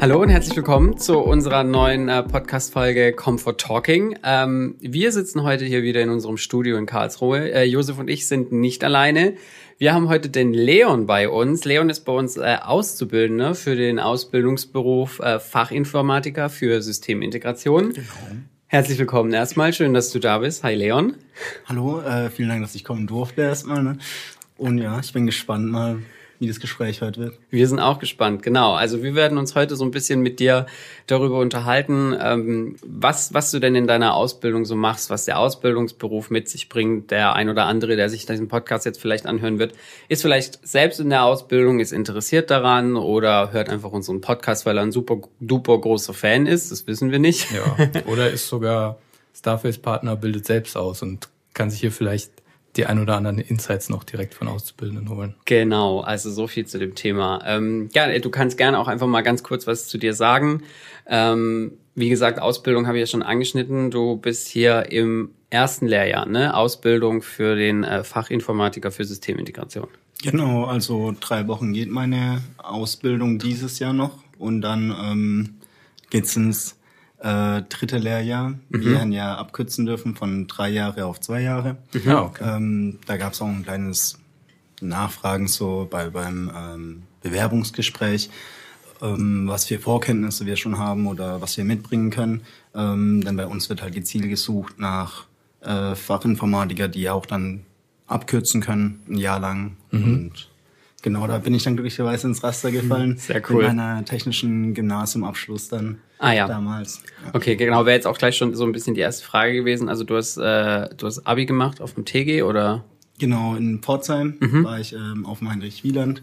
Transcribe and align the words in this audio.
Hallo 0.00 0.22
und 0.22 0.28
herzlich 0.28 0.54
willkommen 0.54 0.96
zu 0.96 1.18
unserer 1.18 1.64
neuen 1.64 2.08
äh, 2.08 2.22
Podcast-Folge 2.22 3.12
Comfort 3.14 3.56
Talking. 3.58 4.16
Ähm, 4.22 4.76
wir 4.78 5.10
sitzen 5.10 5.42
heute 5.42 5.64
hier 5.64 5.82
wieder 5.82 6.00
in 6.00 6.10
unserem 6.10 6.36
Studio 6.36 6.76
in 6.76 6.86
Karlsruhe. 6.86 7.50
Äh, 7.50 7.64
Josef 7.64 7.98
und 7.98 8.08
ich 8.08 8.28
sind 8.28 8.52
nicht 8.52 8.84
alleine. 8.84 9.34
Wir 9.76 9.94
haben 9.94 10.08
heute 10.08 10.28
den 10.28 10.54
Leon 10.54 11.06
bei 11.06 11.28
uns. 11.28 11.64
Leon 11.64 11.90
ist 11.90 12.04
bei 12.04 12.12
uns 12.12 12.36
äh, 12.36 12.58
Auszubildender 12.62 13.56
für 13.56 13.74
den 13.74 13.98
Ausbildungsberuf 13.98 15.18
äh, 15.18 15.40
Fachinformatiker 15.40 16.48
für 16.48 16.80
Systemintegration. 16.80 17.92
Genau. 17.92 18.06
Herzlich 18.68 19.00
willkommen 19.00 19.32
erstmal. 19.32 19.72
Schön, 19.72 19.94
dass 19.94 20.12
du 20.12 20.20
da 20.20 20.38
bist. 20.38 20.62
Hi 20.62 20.76
Leon. 20.76 21.16
Hallo, 21.66 22.02
vielen 22.32 22.50
Dank, 22.50 22.62
dass 22.62 22.74
ich 22.76 22.84
kommen 22.84 23.08
durfte 23.08 23.40
erstmal. 23.40 23.82
Ne? 23.82 23.98
Und 24.58 24.78
ja, 24.78 25.00
ich 25.00 25.12
bin 25.12 25.26
gespannt 25.26 25.68
mal, 25.70 25.98
wie 26.38 26.46
das 26.46 26.60
Gespräch 26.60 27.02
heute 27.02 27.20
wird. 27.20 27.38
Wir 27.50 27.66
sind 27.66 27.80
auch 27.80 27.98
gespannt, 27.98 28.42
genau. 28.42 28.74
Also 28.74 29.02
wir 29.02 29.14
werden 29.14 29.38
uns 29.38 29.54
heute 29.54 29.76
so 29.76 29.84
ein 29.84 29.90
bisschen 29.90 30.20
mit 30.20 30.38
dir 30.38 30.66
darüber 31.06 31.38
unterhalten, 31.38 32.16
ähm, 32.20 32.76
was, 32.84 33.34
was 33.34 33.50
du 33.50 33.58
denn 33.58 33.74
in 33.74 33.86
deiner 33.86 34.14
Ausbildung 34.14 34.64
so 34.64 34.76
machst, 34.76 35.10
was 35.10 35.24
der 35.24 35.38
Ausbildungsberuf 35.38 36.30
mit 36.30 36.48
sich 36.48 36.68
bringt. 36.68 37.10
Der 37.10 37.34
ein 37.34 37.48
oder 37.48 37.66
andere, 37.66 37.96
der 37.96 38.08
sich 38.08 38.26
diesen 38.26 38.48
Podcast 38.48 38.86
jetzt 38.86 39.00
vielleicht 39.00 39.26
anhören 39.26 39.58
wird, 39.58 39.74
ist 40.08 40.22
vielleicht 40.22 40.66
selbst 40.66 41.00
in 41.00 41.10
der 41.10 41.24
Ausbildung, 41.24 41.80
ist 41.80 41.92
interessiert 41.92 42.50
daran 42.50 42.96
oder 42.96 43.52
hört 43.52 43.68
einfach 43.68 43.90
unseren 43.90 44.20
Podcast, 44.20 44.64
weil 44.64 44.76
er 44.78 44.82
ein 44.82 44.92
super 44.92 45.18
duper 45.40 45.78
großer 45.78 46.14
Fan 46.14 46.46
ist. 46.46 46.70
Das 46.70 46.86
wissen 46.86 47.10
wir 47.10 47.18
nicht. 47.18 47.48
Ja, 47.50 47.88
oder 48.06 48.30
ist 48.30 48.48
sogar 48.48 48.98
Starface-Partner, 49.34 50.16
bildet 50.16 50.46
selbst 50.46 50.76
aus 50.76 51.02
und 51.02 51.28
kann 51.54 51.70
sich 51.70 51.80
hier 51.80 51.92
vielleicht 51.92 52.30
die 52.78 52.86
ein 52.86 52.98
oder 52.98 53.16
anderen 53.16 53.38
Insights 53.38 53.90
noch 53.90 54.04
direkt 54.04 54.34
von 54.34 54.48
Auszubildenden 54.48 55.10
holen. 55.10 55.34
Genau, 55.44 56.00
also 56.00 56.30
so 56.30 56.46
viel 56.46 56.64
zu 56.64 56.78
dem 56.78 56.94
Thema. 56.94 57.42
Ähm, 57.44 57.90
ja, 57.92 58.18
du 58.18 58.30
kannst 58.30 58.56
gerne 58.56 58.78
auch 58.78 58.88
einfach 58.88 59.06
mal 59.06 59.22
ganz 59.22 59.42
kurz 59.42 59.66
was 59.66 59.88
zu 59.88 59.98
dir 59.98 60.14
sagen. 60.14 60.62
Ähm, 61.06 61.72
wie 61.94 62.08
gesagt, 62.08 62.38
Ausbildung 62.38 62.86
habe 62.86 62.96
ich 62.96 63.02
ja 63.02 63.06
schon 63.06 63.22
angeschnitten. 63.22 63.90
Du 63.90 64.16
bist 64.16 64.46
hier 64.48 64.90
im 64.92 65.30
ersten 65.50 65.86
Lehrjahr, 65.86 66.26
ne? 66.26 66.54
Ausbildung 66.54 67.22
für 67.22 67.56
den 67.56 67.82
äh, 67.82 68.04
Fachinformatiker 68.04 68.92
für 68.92 69.04
Systemintegration. 69.04 69.88
Genau, 70.22 70.64
also 70.64 71.14
drei 71.18 71.46
Wochen 71.48 71.72
geht 71.72 71.90
meine 71.90 72.42
Ausbildung 72.58 73.38
dieses 73.38 73.78
Jahr 73.78 73.92
noch 73.92 74.22
und 74.38 74.60
dann 74.62 74.94
ähm, 75.00 75.54
geht's 76.10 76.36
ins 76.36 76.77
äh, 77.20 77.62
dritte 77.62 77.98
Lehrjahr. 77.98 78.50
Mhm. 78.50 78.84
Wir 78.84 79.00
haben 79.00 79.12
ja 79.12 79.36
abkürzen 79.36 79.86
dürfen 79.86 80.14
von 80.14 80.46
drei 80.46 80.70
Jahre 80.70 81.06
auf 81.06 81.20
zwei 81.20 81.40
Jahre. 81.42 81.76
Ja, 82.04 82.22
okay. 82.22 82.44
Ähm, 82.56 82.98
da 83.06 83.16
gab 83.16 83.32
es 83.32 83.42
auch 83.42 83.48
ein 83.48 83.64
kleines 83.64 84.18
Nachfragen 84.80 85.48
so 85.48 85.88
bei 85.90 86.10
beim 86.10 86.50
ähm, 86.56 87.02
Bewerbungsgespräch, 87.22 88.30
ähm, 89.02 89.48
was 89.48 89.66
für 89.66 89.78
Vorkenntnisse 89.78 90.46
wir 90.46 90.56
schon 90.56 90.78
haben 90.78 91.06
oder 91.06 91.40
was 91.40 91.56
wir 91.56 91.64
mitbringen 91.64 92.10
können. 92.10 92.42
Ähm, 92.74 93.22
denn 93.24 93.36
bei 93.36 93.46
uns 93.46 93.68
wird 93.68 93.82
halt 93.82 93.94
gezielt 93.94 94.28
gesucht 94.28 94.78
nach 94.78 95.24
äh, 95.60 95.94
Fachinformatiker, 95.94 96.88
die 96.88 97.10
auch 97.10 97.26
dann 97.26 97.64
abkürzen 98.06 98.60
können, 98.60 99.00
ein 99.08 99.18
Jahr 99.18 99.40
lang. 99.40 99.76
Mhm. 99.90 100.04
Und 100.04 100.48
genau, 101.02 101.26
da 101.26 101.38
bin 101.38 101.54
ich 101.54 101.64
dann 101.64 101.76
glücklicherweise 101.76 102.26
ins 102.26 102.42
Raster 102.42 102.70
gefallen. 102.70 103.16
Sehr 103.16 103.42
cool. 103.50 103.64
Mit 103.64 103.74
meiner 103.74 104.04
technischen 104.04 104.74
Gymnasiumabschluss 104.74 105.68
dann 105.68 105.98
ah, 106.18 106.32
ja. 106.32 106.46
damals. 106.46 107.02
Ja. 107.24 107.34
Okay, 107.34 107.56
genau, 107.56 107.86
wäre 107.86 107.96
jetzt 107.96 108.06
auch 108.06 108.18
gleich 108.18 108.36
schon 108.36 108.54
so 108.54 108.64
ein 108.64 108.72
bisschen 108.72 108.94
die 108.94 109.00
erste 109.00 109.24
Frage 109.24 109.54
gewesen. 109.54 109.88
Also 109.88 110.04
du 110.04 110.16
hast, 110.16 110.36
äh, 110.36 110.88
du 110.96 111.06
hast 111.06 111.26
Abi 111.26 111.46
gemacht 111.46 111.80
auf 111.80 111.94
dem 111.94 112.04
TG 112.04 112.42
oder? 112.42 112.84
Genau, 113.18 113.56
in 113.56 113.80
Pforzheim 113.80 114.36
mhm. 114.40 114.64
war 114.64 114.78
ich 114.78 114.92
ähm, 114.92 115.26
auf 115.26 115.38
dem 115.38 115.50
Heinrich 115.50 115.82
Wieland. 115.84 116.22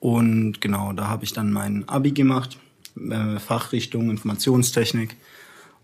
Und 0.00 0.60
genau, 0.60 0.92
da 0.92 1.08
habe 1.08 1.24
ich 1.24 1.32
dann 1.32 1.52
mein 1.52 1.88
Abi 1.88 2.12
gemacht, 2.12 2.58
äh, 2.96 3.38
Fachrichtung 3.38 4.10
Informationstechnik. 4.10 5.16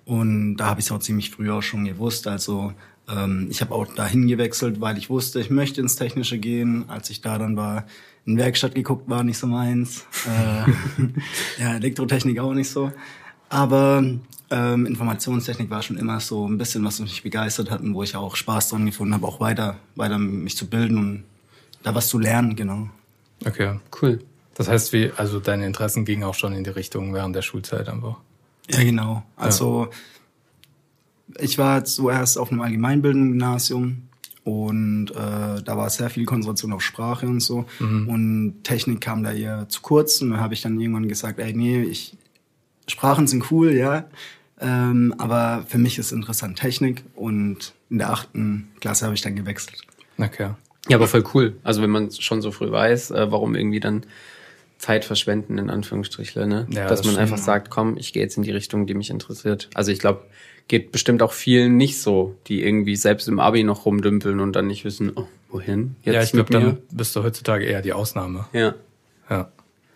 Und 0.05 0.57
da 0.57 0.67
habe 0.67 0.81
ich 0.81 0.87
es 0.87 0.93
auch 0.93 0.99
ziemlich 0.99 1.31
früh 1.31 1.51
auch 1.51 1.63
schon 1.63 1.85
gewusst. 1.85 2.27
Also 2.27 2.73
ähm, 3.09 3.49
ich 3.51 3.61
habe 3.61 3.75
auch 3.75 3.87
dahin 3.95 4.29
gewechselt, 4.29 4.81
weil 4.81 4.99
ich 4.99 5.11
wusste, 5.11 5.41
ich 5.41 5.51
möchte 5.51 5.81
ins 5.81 5.97
Technische 5.97 6.39
gehen. 6.39 6.85
Als 6.89 7.11
ich 7.11 7.21
da 7.21 7.39
dann 7.39 7.57
war, 7.57 7.87
in 8.25 8.37
Werkstatt 8.37 8.75
geguckt, 8.75 9.09
war 9.09 9.25
nicht 9.25 9.39
so 9.39 9.47
meins. 9.47 10.07
Äh, 10.27 10.71
ja, 11.63 11.75
Elektrotechnik 11.75 12.39
auch 12.39 12.55
nicht 12.55 12.71
so. 12.71 12.93
Aber 13.49 14.03
ähm, 14.51 14.87
Informationstechnik 14.87 15.71
war 15.71 15.83
schon 15.83 15.99
immer 15.99 16.21
so 16.21 16.49
ein 16.49 16.59
bisschen, 16.59 16.85
was 16.85 17.01
mich 17.01 17.23
begeistert 17.23 17.71
hat 17.71 17.81
und 17.81 17.95
wo 17.95 18.03
ich 18.03 18.17
auch 18.17 18.37
Spaß 18.37 18.71
dran 18.71 18.87
gefunden 18.87 19.15
habe, 19.15 19.27
auch 19.27 19.41
weiter, 19.41 19.77
weiter 19.97 20.19
mich 20.19 20.57
zu 20.57 20.69
bilden 20.69 20.99
und 20.99 21.25
da 21.83 21.95
was 21.95 22.09
zu 22.09 22.19
lernen, 22.19 22.55
genau. 22.55 22.89
Okay, 23.45 23.81
cool. 24.01 24.21
Das 24.55 24.69
heißt, 24.69 24.93
wie, 24.93 25.11
also 25.17 25.41
deine 25.41 25.67
Interessen 25.67 26.05
gingen 26.05 26.25
auch 26.25 26.35
schon 26.35 26.53
in 26.53 26.65
die 26.65 26.71
Richtung 26.71 27.13
während 27.15 27.35
der 27.35 27.43
Schulzeit 27.43 27.89
einfach. 27.89 28.17
Ja, 28.71 28.83
genau. 28.85 29.23
Also 29.37 29.89
ja. 29.91 29.97
Ich 31.39 31.59
war 31.59 31.85
zuerst 31.85 32.39
auf 32.39 32.51
einem 32.51 32.61
allgemeinbildenden 32.61 33.33
Gymnasium 33.33 34.09
und 34.45 35.11
äh, 35.11 35.63
da 35.63 35.77
war 35.77 35.89
sehr 35.91 36.11
viel 36.11 36.25
Konzentration 36.25 36.73
auf 36.73 36.83
Sprache 36.83 37.27
und 37.27 37.41
so. 37.41 37.65
Mhm. 37.79 38.09
Und 38.09 38.65
Technik 38.65 39.01
kam 39.01 39.23
da 39.23 39.33
eher 39.33 39.69
zu 39.69 39.83
kurz. 39.83 40.21
Und 40.21 40.31
dann 40.31 40.41
habe 40.41 40.55
ich 40.55 40.63
dann 40.63 40.81
irgendwann 40.81 41.09
gesagt, 41.09 41.39
ey, 41.39 41.53
nee, 41.53 41.83
ich, 41.83 42.17
Sprachen 42.89 43.27
sind 43.27 43.51
cool, 43.51 43.73
ja. 43.73 44.07
Ähm, 44.61 45.15
aber 45.19 45.65
für 45.69 45.79
mich 45.79 45.99
ist 45.99 46.13
interessant 46.13 46.59
Technik 46.59 47.05
und 47.15 47.73
in 47.91 47.99
der 47.99 48.11
achten 48.11 48.69
Klasse 48.81 49.05
habe 49.05 49.15
ich 49.15 49.21
dann 49.21 49.37
gewechselt. 49.37 49.83
Okay. 50.19 50.51
Ja, 50.89 50.97
aber 50.97 51.07
voll 51.07 51.25
cool. 51.35 51.57
Also 51.63 51.83
wenn 51.83 51.91
man 51.91 52.11
schon 52.11 52.43
so 52.43 52.51
früh 52.51 52.71
weiß, 52.71 53.13
äh, 53.13 53.31
warum 53.31 53.55
irgendwie 53.55 53.81
dann 53.81 54.03
Zeit 54.83 55.05
verschwenden, 55.05 55.59
in 55.59 55.71
Anführungsstrichen, 55.71 56.49
ne? 56.49 56.67
Ja, 56.71 56.89
Dass 56.89 57.03
das 57.03 57.07
man 57.07 57.17
einfach 57.17 57.39
sagt, 57.39 57.71
komm, 57.71 57.97
ich 57.97 58.13
gehe 58.13 58.21
jetzt 58.21 58.37
in 58.37 58.43
die 58.43 58.51
Richtung, 58.51 58.89
die 58.89 58.95
mich 58.95 59.11
interessiert. 59.11 59.71
Also 59.75 59.93
ich 59.93 60.01
glaube, 60.01 60.25
geht 60.67 60.91
bestimmt 60.91 61.23
auch 61.23 61.33
vielen 61.33 61.77
nicht 61.77 62.01
so, 62.01 62.35
die 62.49 62.65
irgendwie 62.65 62.97
selbst 62.97 63.29
im 63.29 63.39
Abi 63.39 63.63
noch 63.63 63.87
rumdümpeln 63.87 64.41
und 64.41 64.57
dann 64.57 64.67
nicht 64.67 64.85
wissen, 64.85 65.13
oh, 65.15 65.29
wohin? 65.51 65.95
Jetzt 66.03 66.15
ja, 66.15 66.23
ich 66.25 66.33
glaube, 66.33 66.53
dann 66.53 66.79
bist 66.91 67.15
du 67.15 67.23
heutzutage 67.23 67.65
eher 67.65 67.81
die 67.81 67.93
Ausnahme. 67.93 68.47
Ja. 68.53 68.75
Ja. 69.31 69.53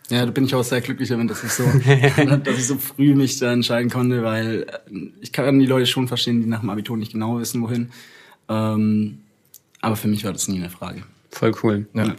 Ja, 0.08 0.24
da 0.24 0.30
bin 0.30 0.44
ich 0.44 0.54
auch 0.54 0.62
sehr 0.62 0.80
glücklich 0.80 1.08
damit, 1.08 1.30
dass 1.30 1.42
ich 1.42 1.50
so, 1.50 1.64
dass 2.44 2.56
ich 2.56 2.66
so 2.68 2.76
früh 2.76 3.16
mich 3.16 3.40
da 3.40 3.52
entscheiden 3.52 3.90
konnte, 3.90 4.22
weil 4.22 4.66
äh, 4.68 5.00
ich 5.20 5.32
kann 5.32 5.58
die 5.58 5.66
Leute 5.66 5.86
schon 5.86 6.06
verstehen, 6.06 6.40
die 6.42 6.46
nach 6.46 6.60
dem 6.60 6.70
Abitur 6.70 6.96
nicht 6.96 7.10
genau 7.10 7.40
wissen, 7.40 7.60
wohin. 7.60 7.90
Ähm, 8.48 9.18
aber 9.80 9.96
für 9.96 10.06
mich 10.06 10.24
war 10.24 10.32
das 10.32 10.46
nie 10.46 10.58
eine 10.58 10.70
Frage. 10.70 11.02
Voll 11.32 11.52
cool. 11.64 11.86
Ja. 11.92 12.14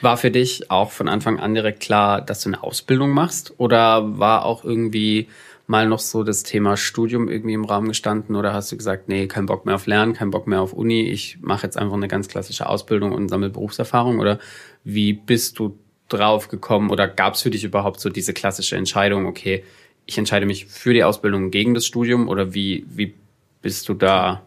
War 0.00 0.16
für 0.16 0.30
dich 0.30 0.70
auch 0.70 0.90
von 0.90 1.08
Anfang 1.08 1.40
an 1.40 1.54
direkt 1.54 1.80
klar, 1.80 2.20
dass 2.20 2.42
du 2.42 2.50
eine 2.50 2.62
Ausbildung 2.62 3.10
machst? 3.10 3.54
Oder 3.58 4.18
war 4.18 4.44
auch 4.44 4.64
irgendwie 4.64 5.28
mal 5.66 5.86
noch 5.86 5.98
so 5.98 6.22
das 6.22 6.44
Thema 6.44 6.76
Studium 6.76 7.28
irgendwie 7.28 7.54
im 7.54 7.64
Raum 7.64 7.88
gestanden? 7.88 8.36
Oder 8.36 8.52
hast 8.52 8.72
du 8.72 8.76
gesagt, 8.76 9.08
nee, 9.08 9.26
kein 9.26 9.46
Bock 9.46 9.66
mehr 9.66 9.74
auf 9.74 9.86
Lernen, 9.86 10.14
kein 10.14 10.30
Bock 10.30 10.46
mehr 10.46 10.60
auf 10.60 10.72
Uni, 10.72 11.02
ich 11.02 11.38
mache 11.40 11.66
jetzt 11.66 11.76
einfach 11.76 11.96
eine 11.96 12.08
ganz 12.08 12.28
klassische 12.28 12.68
Ausbildung 12.68 13.12
und 13.12 13.28
sammle 13.28 13.50
Berufserfahrung? 13.50 14.18
Oder 14.18 14.38
wie 14.84 15.12
bist 15.12 15.58
du 15.58 15.76
drauf 16.08 16.48
gekommen 16.48 16.90
oder 16.90 17.06
gab 17.06 17.34
es 17.34 17.42
für 17.42 17.50
dich 17.50 17.64
überhaupt 17.64 18.00
so 18.00 18.08
diese 18.08 18.32
klassische 18.32 18.76
Entscheidung, 18.76 19.26
okay, 19.26 19.64
ich 20.06 20.16
entscheide 20.16 20.46
mich 20.46 20.66
für 20.66 20.94
die 20.94 21.04
Ausbildung 21.04 21.50
gegen 21.50 21.74
das 21.74 21.84
Studium 21.84 22.28
oder 22.28 22.54
wie, 22.54 22.86
wie 22.88 23.14
bist 23.60 23.88
du 23.90 23.94
da? 23.94 24.42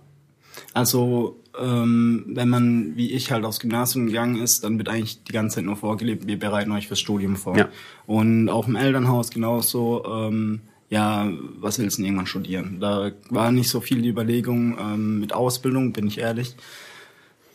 Also 0.73 1.39
ähm, 1.59 2.25
wenn 2.27 2.49
man 2.49 2.95
wie 2.95 3.11
ich 3.11 3.31
halt 3.31 3.45
aufs 3.45 3.59
Gymnasium 3.59 4.07
gegangen 4.07 4.41
ist, 4.41 4.63
dann 4.63 4.77
wird 4.77 4.89
eigentlich 4.89 5.23
die 5.23 5.31
ganze 5.31 5.55
Zeit 5.55 5.65
nur 5.65 5.75
vorgelebt, 5.75 6.27
wir 6.27 6.39
bereiten 6.39 6.71
euch 6.71 6.87
fürs 6.87 6.99
Studium 6.99 7.35
vor. 7.35 7.57
Ja. 7.57 7.69
Und 8.05 8.49
auch 8.49 8.67
im 8.67 8.75
Elternhaus 8.75 9.31
genauso, 9.31 10.03
ähm, 10.05 10.61
ja, 10.89 11.31
was 11.59 11.79
willst 11.79 11.97
du 11.97 12.01
denn 12.01 12.07
irgendwann 12.07 12.27
studieren? 12.27 12.77
Da 12.79 13.11
war 13.29 13.51
nicht 13.51 13.69
so 13.69 13.81
viel 13.81 14.01
die 14.01 14.09
Überlegung 14.09 14.77
ähm, 14.79 15.19
mit 15.19 15.33
Ausbildung, 15.33 15.93
bin 15.93 16.07
ich 16.07 16.17
ehrlich. 16.17 16.55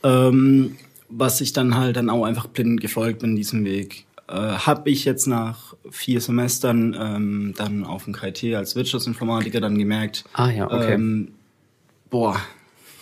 Ähm, 0.02 0.76
was 1.08 1.40
ich 1.40 1.52
dann 1.52 1.76
halt 1.76 1.96
dann 1.96 2.10
auch 2.10 2.24
einfach 2.24 2.46
blind 2.46 2.80
gefolgt 2.80 3.20
bin, 3.20 3.36
diesem 3.36 3.64
Weg. 3.64 4.06
Äh, 4.28 4.32
habe 4.34 4.90
ich 4.90 5.04
jetzt 5.04 5.26
nach 5.26 5.74
vier 5.90 6.20
Semestern 6.20 6.96
ähm, 6.98 7.54
dann 7.56 7.84
auf 7.84 8.04
dem 8.04 8.14
KIT 8.14 8.54
als 8.54 8.74
Wirtschaftsinformatiker 8.74 9.60
dann 9.60 9.78
gemerkt, 9.78 10.24
ah, 10.32 10.50
ja, 10.50 10.66
okay. 10.66 10.94
ähm, 10.94 11.28
boah, 12.10 12.40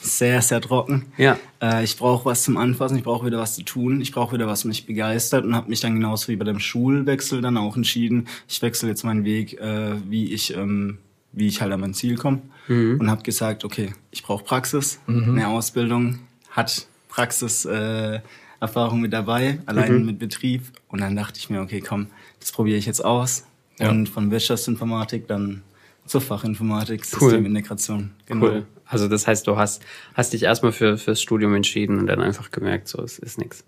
sehr, 0.05 0.43
sehr 0.43 0.61
trocken. 0.61 1.07
Ja. 1.17 1.39
Äh, 1.61 1.85
ich 1.85 1.97
brauche 1.97 2.27
was 2.27 2.43
zum 2.43 2.57
Anfassen, 2.57 2.97
ich 2.97 3.05
brauche 3.05 3.27
wieder 3.27 3.39
was 3.39 3.57
zu 3.57 3.63
tun, 3.63 4.01
ich 4.01 4.13
brauche 4.13 4.35
wieder 4.35 4.47
was 4.47 4.65
mich 4.65 4.87
begeistert 4.87 5.45
und 5.45 5.55
habe 5.55 5.69
mich 5.69 5.81
dann 5.81 5.95
genauso 5.95 6.29
wie 6.29 6.37
bei 6.37 6.45
dem 6.45 6.61
Schulwechsel 6.61 7.41
dann 7.41 7.57
auch 7.57 7.77
entschieden, 7.77 8.29
ich 8.49 8.61
wechsle 8.63 8.89
jetzt 8.89 9.05
meinen 9.05 9.25
Weg, 9.25 9.61
äh, 9.61 9.95
wie 10.09 10.33
ich 10.33 10.57
ähm, 10.57 10.99
wie 11.35 11.49
ich 11.49 11.61
halt 11.61 11.73
an 11.73 11.81
mein 11.81 11.95
Ziel 11.95 12.17
komme 12.17 12.43
mhm. 12.69 13.01
und 13.01 13.11
habe 13.11 13.23
gesagt, 13.23 13.65
okay, 13.65 13.93
ich 14.11 14.23
brauche 14.23 14.45
Praxis, 14.45 15.01
mhm. 15.07 15.31
eine 15.31 15.49
Ausbildung 15.49 16.21
hat 16.51 16.87
Praxiserfahrung 17.09 18.99
äh, 18.99 19.03
mit 19.03 19.13
dabei, 19.13 19.59
allein 19.67 20.01
mhm. 20.01 20.07
mit 20.07 20.19
Betrieb. 20.19 20.63
Und 20.89 21.01
dann 21.01 21.17
dachte 21.17 21.39
ich 21.39 21.51
mir, 21.51 21.61
okay, 21.61 21.81
komm, 21.81 22.09
das 22.41 22.53
probiere 22.53 22.79
ich 22.79 22.87
jetzt 22.87 23.05
aus. 23.05 23.45
Ja. 23.79 23.91
Und 23.91 24.09
von 24.09 24.31
Wirtschaftsinformatik 24.31 25.27
dann 25.27 25.63
zur 26.07 26.21
Fachinformatik, 26.21 27.03
cool. 27.15 27.31
Systemintegration. 27.31 28.11
Genau. 28.27 28.47
Cool. 28.47 28.67
Also 28.87 29.09
das 29.09 29.27
heißt, 29.27 29.47
du 29.47 29.57
hast, 29.57 29.83
hast 30.15 30.33
dich 30.33 30.43
erstmal 30.43 30.73
für 30.73 30.99
fürs 30.99 31.21
Studium 31.21 31.55
entschieden 31.55 31.99
und 31.99 32.07
dann 32.07 32.21
einfach 32.21 32.51
gemerkt, 32.51 32.89
so 32.89 33.03
es 33.03 33.19
ist 33.19 33.39
nichts. 33.39 33.65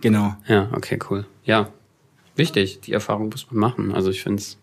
Genau. 0.00 0.36
Ja, 0.46 0.70
okay, 0.72 0.98
cool. 1.10 1.26
Ja, 1.44 1.70
wichtig. 2.36 2.80
Die 2.80 2.92
Erfahrung 2.92 3.28
muss 3.28 3.50
man 3.50 3.60
machen. 3.60 3.92
Also 3.92 4.10
ich 4.10 4.22
finde 4.22 4.42
es 4.42 4.58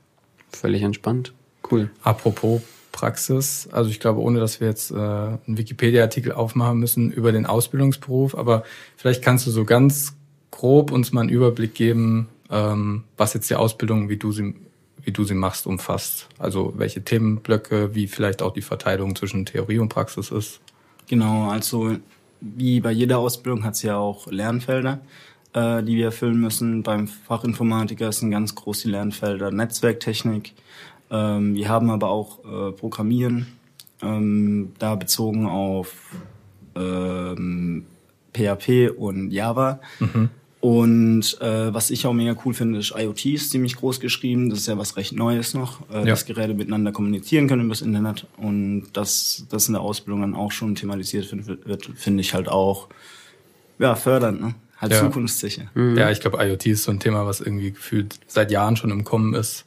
völlig 0.50 0.82
entspannt. 0.82 1.34
Cool. 1.70 1.90
Apropos 2.04 2.62
Praxis, 2.92 3.68
also 3.74 3.90
ich 3.90 4.00
glaube, 4.00 4.22
ohne 4.22 4.40
dass 4.40 4.62
wir 4.62 4.70
jetzt 4.70 4.90
äh, 4.92 4.96
einen 4.96 5.40
Wikipedia-Artikel 5.58 6.32
aufmachen 6.32 6.80
müssen 6.80 7.12
über 7.12 7.34
den 7.34 7.46
Ausbildungsberuf, 7.46 8.36
aber 8.38 8.64
vielleicht 8.96 9.22
kannst 9.22 9.46
du 9.46 9.52
so 9.52 9.66
ganz 9.66 10.16
grob 10.50 10.94
uns 10.94 11.12
mal 11.12 11.22
einen 11.22 11.30
Überblick 11.30 11.74
geben, 11.76 12.30
ähm, 12.50 13.04
was 13.18 13.34
jetzt 13.34 13.50
die 13.50 13.56
Ausbildung, 13.56 14.08
wie 14.08 14.16
du 14.16 14.32
sie 14.32 14.56
wie 15.06 15.12
du 15.12 15.24
sie 15.24 15.36
machst, 15.36 15.68
umfasst. 15.68 16.28
Also 16.38 16.74
welche 16.76 17.04
Themenblöcke, 17.04 17.96
wie 17.96 18.08
vielleicht 18.08 18.42
auch 18.42 18.52
die 18.52 18.62
Verteilung 18.62 19.16
zwischen 19.16 19.46
Theorie 19.46 19.80
und 19.80 19.90
Praxis 19.90 20.32
ist. 20.32 20.60
Genau, 21.08 21.50
also 21.50 21.96
wie 22.42 22.80
bei 22.80 22.92
jeder 22.92 23.20
Ausbildung 23.20 23.64
hat 23.64 23.76
es 23.76 23.84
ja 23.84 23.98
auch 23.98 24.28
Lernfelder, 24.28 25.00
äh, 25.54 25.84
die 25.84 25.96
wir 25.96 26.06
erfüllen 26.06 26.40
müssen. 26.40 26.84
Beim 26.84 27.08
Fachinformatiker 27.08 28.12
sind 28.12 28.32
ganz 28.32 28.56
große 28.56 28.90
Lernfelder 28.90 29.52
Netzwerktechnik. 29.52 30.54
Ähm, 31.12 31.56
wir 31.56 31.70
haben 31.70 31.92
aber 31.92 32.10
auch 32.10 32.40
äh, 32.40 32.72
Programmieren, 32.72 33.48
ähm, 34.02 34.74
da 34.80 34.96
bezogen 34.96 35.48
auf 35.48 35.94
ähm, 36.76 37.86
PHP 38.34 38.90
und 38.98 39.32
Java. 39.32 39.80
Mhm. 40.00 40.30
Und 40.66 41.40
äh, 41.42 41.72
was 41.76 41.92
ich 41.92 42.08
auch 42.08 42.14
mega 42.14 42.36
cool 42.44 42.56
finde, 42.56 42.80
ist 42.80 42.92
IoT 42.98 43.26
ist 43.28 43.52
ziemlich 43.52 43.76
groß 43.76 44.00
geschrieben. 44.00 44.50
Das 44.50 44.58
ist 44.58 44.66
ja 44.66 44.80
was 44.80 44.98
recht 44.98 45.14
Neues 45.14 45.54
noch, 45.54 45.88
äh, 45.92 46.00
ja. 46.00 46.06
dass 46.06 46.26
Geräte 46.26 46.56
miteinander 46.56 46.92
kommunizieren 46.92 47.48
können 47.48 47.66
übers 47.66 47.84
Internet. 47.84 48.26
Und 48.38 48.88
dass 48.94 49.46
das 49.52 49.68
in 49.68 49.74
der 49.74 49.84
Ausbildung 49.84 50.22
dann 50.22 50.34
auch 50.34 50.52
schon 50.52 50.74
thematisiert 50.74 51.30
wird, 51.68 51.92
finde 51.94 52.22
ich 52.22 52.34
halt 52.34 52.50
auch 52.50 52.90
ja, 53.78 53.94
fördernd, 53.94 54.42
ne? 54.42 54.56
halt 54.78 54.94
ja. 54.94 55.02
zukunftssicher. 55.02 55.70
Mhm. 55.76 56.00
Ja, 56.00 56.10
ich 56.10 56.20
glaube, 56.20 56.44
IoT 56.44 56.66
ist 56.66 56.86
so 56.86 56.90
ein 56.92 57.00
Thema, 57.00 57.28
was 57.28 57.42
irgendwie 57.42 57.70
gefühlt 57.70 58.16
seit 58.26 58.50
Jahren 58.50 58.76
schon 58.76 58.90
im 58.90 59.04
Kommen 59.04 59.36
ist. 59.36 59.66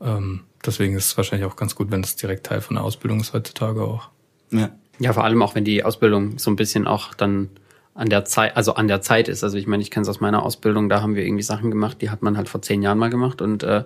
Ähm, 0.00 0.40
deswegen 0.66 0.96
ist 0.96 1.06
es 1.06 1.16
wahrscheinlich 1.16 1.48
auch 1.48 1.54
ganz 1.54 1.76
gut, 1.76 1.92
wenn 1.92 2.00
es 2.00 2.16
direkt 2.16 2.44
Teil 2.44 2.60
von 2.60 2.74
der 2.74 2.82
Ausbildung 2.82 3.20
ist 3.20 3.34
heutzutage 3.34 3.82
auch. 3.82 4.08
Ja. 4.50 4.70
Ja, 4.98 5.12
vor 5.12 5.22
allem 5.22 5.42
auch, 5.42 5.54
wenn 5.54 5.64
die 5.64 5.84
Ausbildung 5.84 6.38
so 6.38 6.50
ein 6.50 6.56
bisschen 6.56 6.88
auch 6.88 7.14
dann 7.14 7.50
an 7.98 8.08
der 8.08 8.24
Zeit, 8.24 8.56
also 8.56 8.74
an 8.74 8.86
der 8.86 9.02
Zeit 9.02 9.28
ist. 9.28 9.42
Also 9.42 9.58
ich 9.58 9.66
meine, 9.66 9.82
ich 9.82 9.90
kenne 9.90 10.02
es 10.02 10.08
aus 10.08 10.20
meiner 10.20 10.44
Ausbildung, 10.44 10.88
da 10.88 11.02
haben 11.02 11.16
wir 11.16 11.24
irgendwie 11.24 11.42
Sachen 11.42 11.70
gemacht, 11.70 12.00
die 12.00 12.10
hat 12.10 12.22
man 12.22 12.36
halt 12.36 12.48
vor 12.48 12.62
zehn 12.62 12.80
Jahren 12.80 12.96
mal 12.96 13.10
gemacht 13.10 13.42
und 13.42 13.64
äh, 13.64 13.82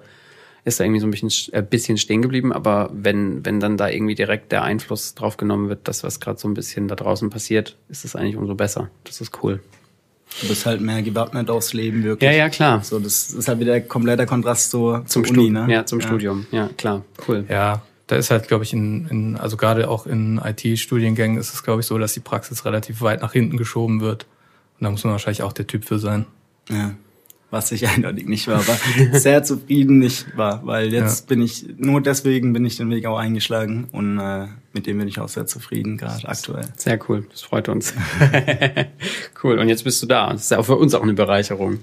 ist 0.65 0.79
da 0.79 0.85
irgendwie 0.85 1.01
so 1.01 1.07
ein 1.07 1.11
bisschen, 1.11 1.55
äh, 1.55 1.63
bisschen 1.63 1.97
stehen 1.97 2.21
geblieben. 2.21 2.53
Aber 2.53 2.91
wenn, 2.93 3.45
wenn 3.47 3.59
dann 3.59 3.79
da 3.79 3.89
irgendwie 3.89 4.15
direkt 4.15 4.53
der 4.53 4.65
Einfluss 4.65 5.15
drauf 5.15 5.39
genommen 5.39 5.71
wird, 5.71 5.89
das, 5.89 6.05
was 6.05 6.21
gerade 6.21 6.39
so 6.39 6.47
ein 6.47 6.53
bisschen 6.53 6.89
da 6.89 6.95
draußen 6.95 7.31
passiert, 7.31 7.79
ist 7.89 8.05
es 8.05 8.15
eigentlich 8.15 8.37
umso 8.37 8.55
besser. 8.55 8.91
Das 9.05 9.23
ist 9.23 9.43
cool. 9.43 9.61
Du 10.43 10.49
bist 10.49 10.67
halt 10.67 10.83
mehr 10.83 11.03
gewappnet 11.03 11.49
aufs 11.49 11.73
Leben, 11.73 12.05
wirklich. 12.05 12.31
Ja, 12.31 12.37
ja, 12.37 12.49
klar. 12.51 12.85
So, 12.85 12.99
das 12.99 13.31
ist 13.31 13.49
halt 13.49 13.61
wieder 13.61 13.81
kompletter 13.81 14.27
Kontrast 14.27 14.71
so 14.71 14.99
zum 15.07 15.25
Uni, 15.25 15.49
ne? 15.49 15.67
Ja, 15.71 15.87
zum 15.87 16.01
ja. 16.01 16.07
Studium. 16.07 16.47
Ja, 16.51 16.69
klar. 16.77 17.03
Cool. 17.27 17.47
Ja, 17.49 17.83
da 18.13 18.19
ist 18.19 18.31
halt, 18.31 18.47
glaube 18.47 18.63
ich, 18.63 18.75
in, 18.75 19.07
in 19.09 19.37
also 19.39 19.57
gerade 19.57 19.89
auch 19.89 20.07
in 20.07 20.39
IT-Studiengängen 20.39 21.39
ist 21.39 21.55
es, 21.55 21.63
glaube 21.63 21.81
ich, 21.81 21.87
so, 21.87 21.97
dass 21.97 22.13
die 22.13 22.21
Praxis 22.21 22.67
relativ 22.67 23.01
weit 23.01 23.23
nach 23.23 23.33
hinten 23.33 23.57
geschoben 23.57 24.03
wird. 24.03 24.27
Und 24.79 24.85
da 24.85 24.91
muss 24.91 25.03
man 25.03 25.13
wahrscheinlich 25.13 25.43
auch 25.43 25.55
der 25.55 25.67
Typ 25.67 25.87
für 25.87 25.99
sein. 25.99 26.27
Ja. 26.69 26.91
Was 27.51 27.73
ich 27.73 27.89
eindeutig 27.95 28.29
nicht 28.29 28.49
war, 28.49 28.57
aber 28.57 28.77
sehr 29.19 29.45
zufrieden 29.45 29.99
nicht 29.99 30.37
war, 30.37 30.67
weil 30.67 30.93
jetzt 30.93 31.21
ja. 31.21 31.27
bin 31.29 31.41
ich, 31.41 31.67
nur 31.79 32.03
deswegen 32.03 32.53
bin 32.53 32.67
ich 32.67 32.77
den 32.77 32.91
Weg 32.91 33.07
auch 33.07 33.17
eingeschlagen 33.17 33.89
und 33.93 34.19
äh, 34.19 34.49
mit 34.75 34.87
dem 34.87 34.99
bin 34.99 35.09
ich 35.09 35.19
auch 35.19 35.31
sehr 35.31 35.47
zufrieden 35.47 35.97
gerade 35.97 36.29
aktuell. 36.29 36.67
Sehr 36.77 36.99
cool, 37.09 37.27
das 37.31 37.41
freut 37.41 37.71
uns. 37.71 37.95
cool, 39.43 39.59
und 39.59 39.71
jetzt 39.71 39.85
bist 39.85 40.03
du 40.03 40.07
da. 40.07 40.33
Das 40.33 40.43
ist 40.43 40.51
ja 40.51 40.59
auch 40.59 40.67
für 40.67 40.77
uns 40.77 40.95
auch 40.95 41.03
eine 41.03 41.15
Bereicherung. 41.15 41.79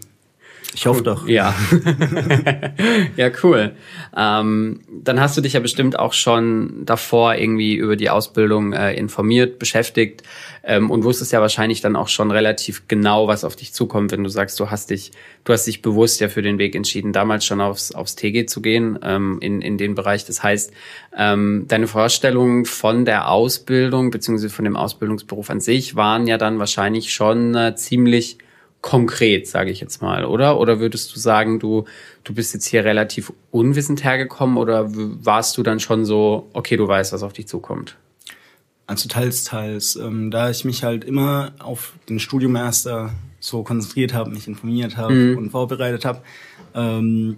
Ich 0.76 0.86
hoffe 0.86 1.02
doch. 1.02 1.28
Ja. 1.28 1.56
ja, 3.18 3.32
cool. 3.42 3.72
Ähm, 4.16 4.82
dann 4.88 5.20
hast 5.20 5.36
du 5.36 5.42
dich 5.42 5.54
ja 5.54 5.60
bestimmt 5.60 5.98
auch 5.98 6.14
schon 6.14 6.86
davor 6.86 7.34
irgendwie 7.36 7.74
über 7.76 7.96
die 7.96 8.12
Ausbildung 8.12 8.74
äh, 8.74 8.94
informiert, 8.94 9.58
beschäftigt 9.58 10.22
ähm, 10.64 10.92
und 10.92 11.04
wusstest 11.04 11.32
ja 11.32 11.42
wahrscheinlich 11.42 11.82
dann 11.82 11.96
auch 11.96 12.08
schon 12.08 12.30
relativ 12.30 12.88
genau, 12.88 13.28
was 13.28 13.44
auf 13.44 13.56
dich 13.56 13.74
zukommt, 13.74 14.12
wenn 14.12 14.24
du 14.24 14.30
sagst, 14.30 14.60
du 14.60 14.70
hast 14.70 14.92
dich, 14.92 15.12
du 15.44 15.54
hast 15.54 15.66
dich 15.66 15.82
bewusst 15.82 16.22
ja 16.22 16.30
für 16.30 16.44
den 16.44 16.60
Weg 16.60 16.76
entschieden, 16.76 17.14
damals 17.14 17.46
schon 17.46 17.62
aufs, 17.62 17.92
aufs 17.92 18.16
TG 18.16 18.46
zu 18.46 18.62
gehen, 18.62 19.00
ähm, 19.02 19.40
in, 19.42 19.62
in 19.62 19.80
den 19.80 19.96
Bereich. 19.96 20.26
Das 20.26 20.44
heißt, 20.44 20.72
ähm, 21.18 21.66
deine 21.68 21.88
Vorstellungen 21.88 22.66
von 22.66 23.06
der 23.06 23.30
Ausbildung 23.32 24.12
beziehungsweise 24.12 24.54
von 24.54 24.66
dem 24.66 24.76
Ausbildungsberuf 24.76 25.50
an 25.50 25.62
sich 25.62 25.96
waren 25.96 26.28
ja 26.28 26.38
dann 26.38 26.60
wahrscheinlich 26.60 27.12
schon 27.12 27.56
äh, 27.56 27.76
ziemlich 27.76 28.38
konkret, 28.82 29.48
sage 29.48 29.72
ich 29.72 29.82
jetzt 29.82 30.02
mal, 30.02 30.26
oder? 30.26 30.60
Oder 30.60 30.80
würdest 30.80 31.14
du 31.16 31.20
sagen, 31.20 31.60
du, 31.60 31.86
du 32.24 32.34
bist 32.34 32.54
jetzt 32.54 32.66
hier 32.66 32.86
relativ 32.86 33.34
unwissend 33.52 34.04
hergekommen 34.04 34.58
oder 34.58 34.86
warst 34.90 35.58
du 35.58 35.64
dann 35.64 35.80
schon 35.80 36.06
so, 36.06 36.50
okay, 36.54 36.78
du 36.78 36.88
weißt, 36.88 37.12
was 37.12 37.24
auf 37.24 37.34
dich 37.34 37.48
zukommt? 37.48 37.98
Also 38.88 39.08
teils, 39.08 39.44
teils. 39.44 39.96
Ähm, 39.98 40.32
da 40.32 40.50
ich 40.50 40.66
mich 40.66 40.84
halt 40.84 41.04
immer 41.04 41.52
auf 41.60 41.94
den 42.08 42.20
Studium 42.20 42.56
erster 42.56 43.12
so 43.40 43.64
konzentriert 43.64 44.14
habe, 44.14 44.32
mich 44.32 44.48
informiert 44.48 44.98
habe 44.98 45.14
mhm. 45.14 45.38
und 45.38 45.50
vorbereitet 45.52 46.06
habe, 46.06 46.22
ähm, 46.74 47.38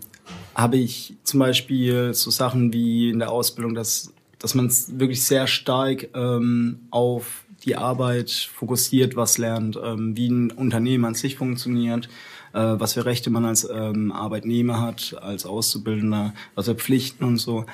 habe 0.55 0.77
ich 0.77 1.15
zum 1.23 1.39
Beispiel 1.39 2.13
so 2.13 2.29
Sachen 2.29 2.71
wie 2.71 3.09
in 3.09 3.19
der 3.19 3.31
Ausbildung, 3.31 3.73
dass, 3.73 4.13
dass 4.39 4.55
man 4.55 4.67
es 4.67 4.99
wirklich 4.99 5.23
sehr 5.25 5.47
stark 5.47 6.07
ähm, 6.13 6.81
auf 6.89 7.43
die 7.65 7.75
Arbeit 7.75 8.31
fokussiert, 8.31 9.15
was 9.15 9.37
lernt, 9.37 9.79
ähm, 9.83 10.15
wie 10.17 10.27
ein 10.27 10.51
Unternehmen 10.51 11.05
an 11.05 11.13
sich 11.13 11.35
funktioniert, 11.35 12.07
äh, 12.53 12.59
was 12.59 12.93
für 12.93 13.05
Rechte 13.05 13.29
man 13.29 13.45
als 13.45 13.67
ähm, 13.71 14.11
Arbeitnehmer 14.11 14.81
hat, 14.81 15.15
als 15.21 15.45
Auszubildender, 15.45 16.33
was 16.55 16.65
für 16.65 16.75
Pflichten 16.75 17.23
und 17.23 17.37
so, 17.37 17.65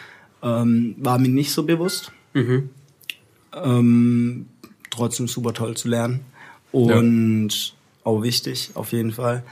ähm, 0.44 0.96
war 0.98 1.18
mir 1.18 1.30
nicht 1.30 1.52
so 1.52 1.64
bewusst. 1.64 2.12
Mhm. 2.34 2.70
Ähm, 3.54 4.48
trotzdem 4.90 5.28
super 5.28 5.54
toll 5.54 5.78
zu 5.78 5.88
lernen 5.88 6.22
und 6.72 7.50
ja. 7.50 7.74
auch 8.04 8.22
wichtig 8.22 8.72
auf 8.74 8.92
jeden 8.92 9.12
Fall. 9.12 9.44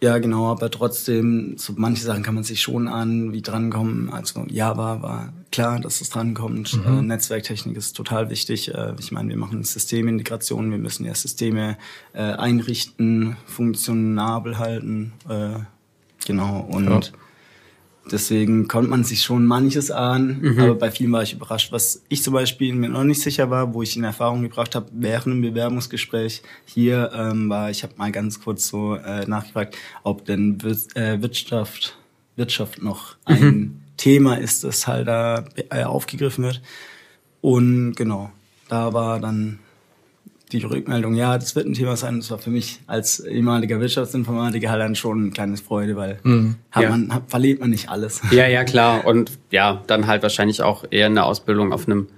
Ja, 0.00 0.18
genau, 0.18 0.46
aber 0.46 0.70
trotzdem, 0.70 1.54
so 1.56 1.72
manche 1.76 2.04
Sachen 2.04 2.22
kann 2.22 2.36
man 2.36 2.44
sich 2.44 2.62
schon 2.62 2.86
an, 2.86 3.32
wie 3.32 3.42
drankommen. 3.42 4.10
Also 4.10 4.44
Java 4.48 5.02
war 5.02 5.32
klar, 5.50 5.80
dass 5.80 6.00
es 6.00 6.10
drankommt. 6.10 6.74
Mhm. 6.74 6.98
Äh, 6.98 7.02
Netzwerktechnik 7.02 7.76
ist 7.76 7.94
total 7.94 8.30
wichtig. 8.30 8.72
Äh, 8.72 8.94
ich 9.00 9.10
meine, 9.10 9.30
wir 9.30 9.36
machen 9.36 9.64
Systemintegration, 9.64 10.70
wir 10.70 10.78
müssen 10.78 11.04
ja 11.04 11.14
Systeme 11.14 11.76
äh, 12.12 12.20
einrichten, 12.20 13.36
funktionabel 13.46 14.58
halten. 14.58 15.12
Äh, 15.28 15.60
genau, 16.24 16.60
und 16.70 16.86
ja. 16.86 17.00
Deswegen 18.12 18.68
konnte 18.68 18.90
man 18.90 19.04
sich 19.04 19.22
schon 19.22 19.46
manches 19.46 19.90
ahnen, 19.90 20.40
mhm. 20.40 20.60
aber 20.60 20.74
bei 20.74 20.90
vielen 20.90 21.12
war 21.12 21.22
ich 21.22 21.32
überrascht. 21.32 21.72
Was 21.72 22.02
ich 22.08 22.22
zum 22.22 22.34
Beispiel 22.34 22.74
mir 22.74 22.88
noch 22.88 23.04
nicht 23.04 23.20
sicher 23.20 23.50
war, 23.50 23.74
wo 23.74 23.82
ich 23.82 23.96
in 23.96 24.04
Erfahrung 24.04 24.42
gebracht 24.42 24.74
habe 24.74 24.88
während 24.92 25.26
dem 25.26 25.42
Bewerbungsgespräch 25.42 26.42
hier 26.64 27.10
ähm, 27.14 27.48
war, 27.48 27.70
ich 27.70 27.82
habe 27.82 27.94
mal 27.96 28.12
ganz 28.12 28.40
kurz 28.40 28.68
so 28.68 28.94
äh, 28.96 29.26
nachgefragt, 29.26 29.76
ob 30.02 30.24
denn 30.24 30.62
Wir 30.62 30.76
äh, 30.94 31.20
Wirtschaft, 31.22 31.96
Wirtschaft 32.36 32.82
noch 32.82 33.16
mhm. 33.28 33.36
ein 33.36 33.82
Thema 33.96 34.36
ist, 34.36 34.64
das 34.64 34.86
halt 34.86 35.08
da 35.08 35.44
äh, 35.70 35.84
aufgegriffen 35.84 36.44
wird. 36.44 36.62
Und 37.40 37.94
genau, 37.94 38.30
da 38.68 38.92
war 38.92 39.20
dann 39.20 39.58
die 40.52 40.62
Rückmeldung, 40.64 41.14
ja, 41.14 41.36
das 41.36 41.54
wird 41.56 41.66
ein 41.66 41.74
Thema 41.74 41.96
sein. 41.96 42.18
Das 42.18 42.30
war 42.30 42.38
für 42.38 42.50
mich 42.50 42.80
als 42.86 43.20
ehemaliger 43.20 43.80
Wirtschaftsinformatiker 43.80 44.70
halt 44.70 44.80
dann 44.80 44.94
schon 44.94 45.20
eine 45.20 45.30
kleine 45.30 45.56
Freude, 45.56 45.96
weil 45.96 46.18
mhm, 46.22 46.56
hat 46.70 46.82
ja. 46.82 46.90
man, 46.90 47.12
hat, 47.12 47.24
verliert 47.28 47.60
man 47.60 47.70
nicht 47.70 47.88
alles. 47.88 48.22
Ja, 48.30 48.46
ja, 48.46 48.64
klar. 48.64 49.06
Und 49.06 49.32
ja, 49.50 49.82
dann 49.86 50.06
halt 50.06 50.22
wahrscheinlich 50.22 50.62
auch 50.62 50.84
eher 50.90 51.06
eine 51.06 51.24
Ausbildung 51.24 51.72
auf 51.72 51.86
einem 51.86 52.08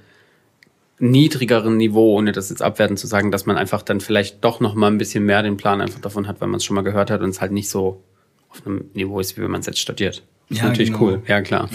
niedrigeren 1.01 1.77
Niveau, 1.77 2.17
ohne 2.17 2.33
das 2.33 2.51
jetzt 2.51 2.63
abwerten 2.63 2.97
zu 2.97 3.07
sagen, 3.07 3.31
dass 3.31 3.47
man 3.47 3.57
einfach 3.57 3.83
dann 3.83 4.01
vielleicht 4.01 4.45
doch 4.45 4.61
noch 4.61 4.75
mal 4.75 4.89
ein 4.89 4.99
bisschen 4.99 5.25
mehr 5.25 5.43
den 5.43 5.57
Plan 5.57 5.81
einfach 5.81 6.01
davon 6.01 6.29
hat, 6.29 6.41
weil 6.41 6.49
man 6.49 6.59
es 6.59 6.65
schon 6.65 6.77
mal 6.77 6.83
gehört 6.83 7.11
hat 7.11 7.23
und 7.23 7.31
es 7.31 7.41
halt 7.41 7.53
nicht 7.53 7.71
so 7.71 8.03
auf 8.51 8.67
einem 8.67 8.91
Niveau 8.95 9.19
ist, 9.19 9.37
wie 9.37 9.43
wenn 9.43 9.51
man 9.51 9.61
es 9.61 9.67
jetzt 9.67 9.79
studiert. 9.79 10.23
Das 10.49 10.59
ja, 10.59 10.65
ist 10.65 10.69
natürlich 10.71 10.93
genau. 10.93 11.05
cool. 11.05 11.23
Ja, 11.27 11.41
klar. 11.41 11.71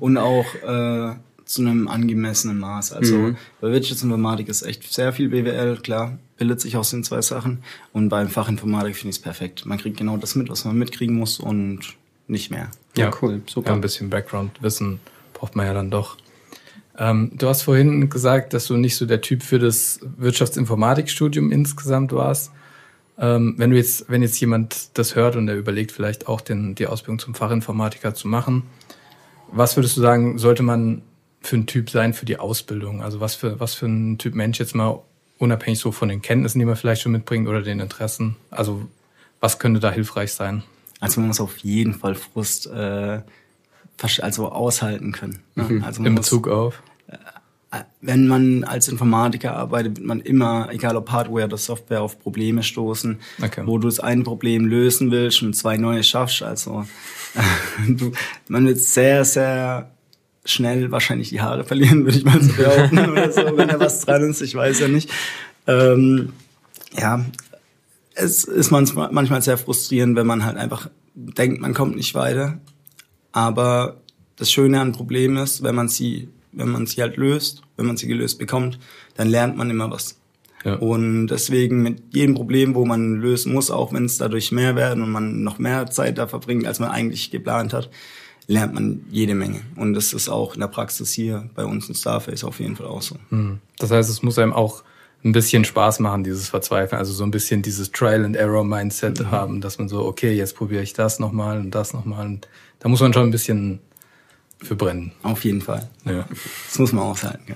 Und 0.00 0.16
auch 0.16 0.46
äh, 0.64 1.16
zu 1.52 1.62
einem 1.62 1.88
angemessenen 1.88 2.58
Maß. 2.58 2.92
Also 2.92 3.16
mhm. 3.16 3.36
bei 3.60 3.70
Wirtschaftsinformatik 3.70 4.48
ist 4.48 4.62
echt 4.62 4.90
sehr 4.92 5.12
viel 5.12 5.28
BWL, 5.28 5.78
klar, 5.82 6.18
bildet 6.38 6.60
sich 6.60 6.76
aus 6.76 6.90
den 6.90 7.04
zwei 7.04 7.20
Sachen. 7.20 7.62
Und 7.92 8.08
beim 8.08 8.28
Fachinformatik 8.28 8.96
finde 8.96 9.10
ich 9.10 9.16
es 9.16 9.22
perfekt. 9.22 9.66
Man 9.66 9.78
kriegt 9.78 9.98
genau 9.98 10.16
das 10.16 10.34
mit, 10.34 10.48
was 10.48 10.64
man 10.64 10.76
mitkriegen 10.76 11.16
muss 11.16 11.38
und 11.38 11.80
nicht 12.26 12.50
mehr. 12.50 12.70
Ja, 12.96 13.06
ja 13.06 13.10
cool, 13.20 13.42
super. 13.46 13.70
Ja, 13.70 13.74
ein 13.74 13.80
bisschen 13.80 14.10
Background-Wissen 14.10 15.00
braucht 15.34 15.54
man 15.54 15.66
ja 15.66 15.74
dann 15.74 15.90
doch. 15.90 16.16
Ähm, 16.98 17.32
du 17.34 17.48
hast 17.48 17.62
vorhin 17.62 18.08
gesagt, 18.08 18.54
dass 18.54 18.66
du 18.66 18.76
nicht 18.76 18.96
so 18.96 19.06
der 19.06 19.20
Typ 19.20 19.42
für 19.42 19.58
das 19.58 20.00
Wirtschaftsinformatikstudium 20.16 21.50
insgesamt 21.50 22.12
warst. 22.12 22.50
Ähm, 23.18 23.54
wenn 23.58 23.70
du 23.70 23.76
jetzt, 23.76 24.06
wenn 24.08 24.22
jetzt 24.22 24.40
jemand 24.40 24.96
das 24.96 25.14
hört 25.14 25.36
und 25.36 25.46
der 25.46 25.56
überlegt, 25.56 25.92
vielleicht 25.92 26.28
auch 26.28 26.40
den, 26.40 26.74
die 26.74 26.86
Ausbildung 26.86 27.18
zum 27.18 27.34
Fachinformatiker 27.34 28.14
zu 28.14 28.28
machen, 28.28 28.64
was 29.52 29.76
würdest 29.76 29.96
du 29.96 30.00
sagen, 30.00 30.38
sollte 30.38 30.62
man 30.62 31.02
für 31.42 31.56
ein 31.56 31.66
Typ 31.66 31.90
sein 31.90 32.14
für 32.14 32.26
die 32.26 32.38
Ausbildung? 32.38 33.02
Also 33.02 33.20
was 33.20 33.34
für, 33.34 33.60
was 33.60 33.74
für 33.74 33.86
ein 33.86 34.18
Typ 34.18 34.34
Mensch 34.34 34.58
jetzt 34.58 34.74
mal 34.74 35.00
unabhängig 35.38 35.78
so 35.78 35.92
von 35.92 36.08
den 36.08 36.22
Kenntnissen, 36.22 36.58
die 36.58 36.64
man 36.64 36.76
vielleicht 36.76 37.02
schon 37.02 37.12
mitbringt 37.12 37.48
oder 37.48 37.62
den 37.62 37.80
Interessen? 37.80 38.36
Also 38.50 38.88
was 39.40 39.58
könnte 39.58 39.80
da 39.80 39.90
hilfreich 39.90 40.32
sein? 40.32 40.62
Also 41.00 41.20
man 41.20 41.28
muss 41.28 41.40
auf 41.40 41.58
jeden 41.58 41.94
Fall 41.94 42.14
Frust 42.14 42.66
äh, 42.66 43.20
also 44.20 44.50
aushalten 44.50 45.12
können. 45.12 45.42
Ne? 45.54 45.64
Mhm. 45.64 45.84
Also 45.84 46.04
In 46.04 46.14
Bezug 46.14 46.48
auf? 46.48 46.82
wenn 48.00 48.26
man 48.26 48.64
als 48.64 48.88
Informatiker 48.88 49.56
arbeitet, 49.56 49.96
wird 49.96 50.06
man 50.06 50.20
immer, 50.20 50.68
egal 50.70 50.96
ob 50.96 51.10
Hardware 51.10 51.46
oder 51.46 51.56
Software, 51.56 52.02
auf 52.02 52.20
Probleme 52.20 52.62
stoßen, 52.62 53.18
okay. 53.42 53.62
wo 53.64 53.78
du 53.78 53.88
das 53.88 54.00
eine 54.00 54.22
Problem 54.22 54.66
lösen 54.66 55.10
willst 55.10 55.42
und 55.42 55.54
zwei 55.54 55.76
neue 55.76 56.02
schaffst. 56.02 56.42
Also 56.42 56.84
du, 57.88 58.12
man 58.48 58.66
wird 58.66 58.78
sehr, 58.78 59.24
sehr 59.24 59.90
schnell 60.44 60.90
wahrscheinlich 60.90 61.28
die 61.28 61.40
Haare 61.40 61.64
verlieren, 61.64 62.04
würde 62.04 62.18
ich 62.18 62.24
mal 62.24 62.42
so 62.42 62.52
behaupten, 62.52 62.98
oder 63.10 63.32
so, 63.32 63.56
wenn 63.56 63.68
da 63.68 63.78
was 63.78 64.00
dran 64.00 64.22
ist, 64.30 64.40
ich 64.40 64.54
weiß 64.54 64.80
ja 64.80 64.88
nicht. 64.88 65.10
Ähm, 65.66 66.32
ja, 66.98 67.24
es 68.14 68.44
ist 68.44 68.70
manchmal 68.70 69.42
sehr 69.42 69.56
frustrierend, 69.56 70.16
wenn 70.16 70.26
man 70.26 70.44
halt 70.44 70.56
einfach 70.56 70.90
denkt, 71.14 71.60
man 71.60 71.74
kommt 71.74 71.96
nicht 71.96 72.14
weiter. 72.14 72.58
Aber 73.30 73.96
das 74.36 74.50
Schöne 74.50 74.80
an 74.80 74.92
Problemen 74.92 75.36
ist, 75.36 75.62
wenn 75.62 75.74
man 75.74 75.88
sie 75.88 76.28
wenn 76.52 76.68
man 76.68 76.86
sie 76.86 77.00
halt 77.00 77.16
löst, 77.16 77.62
wenn 77.76 77.86
man 77.86 77.96
sie 77.96 78.06
gelöst 78.06 78.38
bekommt, 78.38 78.78
dann 79.16 79.28
lernt 79.28 79.56
man 79.56 79.70
immer 79.70 79.90
was. 79.90 80.18
Ja. 80.64 80.74
Und 80.74 81.26
deswegen 81.26 81.82
mit 81.82 82.14
jedem 82.14 82.34
Problem, 82.34 82.74
wo 82.74 82.84
man 82.84 83.16
lösen 83.16 83.52
muss, 83.52 83.70
auch 83.70 83.92
wenn 83.92 84.04
es 84.04 84.18
dadurch 84.18 84.52
mehr 84.52 84.76
werden 84.76 85.02
und 85.02 85.10
man 85.10 85.42
noch 85.42 85.58
mehr 85.58 85.90
Zeit 85.90 86.18
da 86.18 86.28
verbringt, 86.28 86.66
als 86.66 86.78
man 86.78 86.90
eigentlich 86.90 87.30
geplant 87.30 87.72
hat, 87.72 87.90
lernt 88.46 88.74
man 88.74 89.04
jede 89.10 89.34
Menge. 89.34 89.60
Und 89.76 89.94
das 89.94 90.12
ist 90.12 90.28
auch 90.28 90.54
in 90.54 90.60
der 90.60 90.68
Praxis 90.68 91.12
hier 91.12 91.48
bei 91.54 91.64
uns 91.64 91.88
in 91.88 91.94
Starface 91.94 92.44
auf 92.44 92.60
jeden 92.60 92.76
Fall 92.76 92.86
auch 92.86 93.02
so. 93.02 93.16
Hm. 93.30 93.60
Das 93.78 93.90
heißt, 93.90 94.10
es 94.10 94.22
muss 94.22 94.38
einem 94.38 94.52
auch 94.52 94.82
ein 95.24 95.32
bisschen 95.32 95.64
Spaß 95.64 96.00
machen, 96.00 96.24
dieses 96.24 96.48
Verzweifeln, 96.48 96.98
also 96.98 97.12
so 97.12 97.22
ein 97.24 97.30
bisschen 97.30 97.62
dieses 97.62 97.92
Trial 97.92 98.24
and 98.24 98.36
Error 98.36 98.64
Mindset 98.64 99.20
mhm. 99.20 99.30
haben, 99.30 99.60
dass 99.60 99.78
man 99.78 99.88
so, 99.88 100.04
okay, 100.04 100.32
jetzt 100.32 100.56
probiere 100.56 100.82
ich 100.82 100.94
das 100.94 101.20
nochmal 101.20 101.58
und 101.60 101.70
das 101.70 101.92
nochmal. 101.92 102.38
Da 102.80 102.88
muss 102.88 103.00
man 103.00 103.12
schon 103.12 103.28
ein 103.28 103.30
bisschen 103.30 103.78
für 104.58 104.74
brennen. 104.74 105.12
Auf 105.22 105.44
jeden 105.44 105.60
Fall. 105.60 105.88
Ja. 106.04 106.26
Das 106.66 106.78
muss 106.78 106.92
man 106.92 107.04
auch 107.04 107.16
sagen. 107.16 107.42
Ja. 107.48 107.54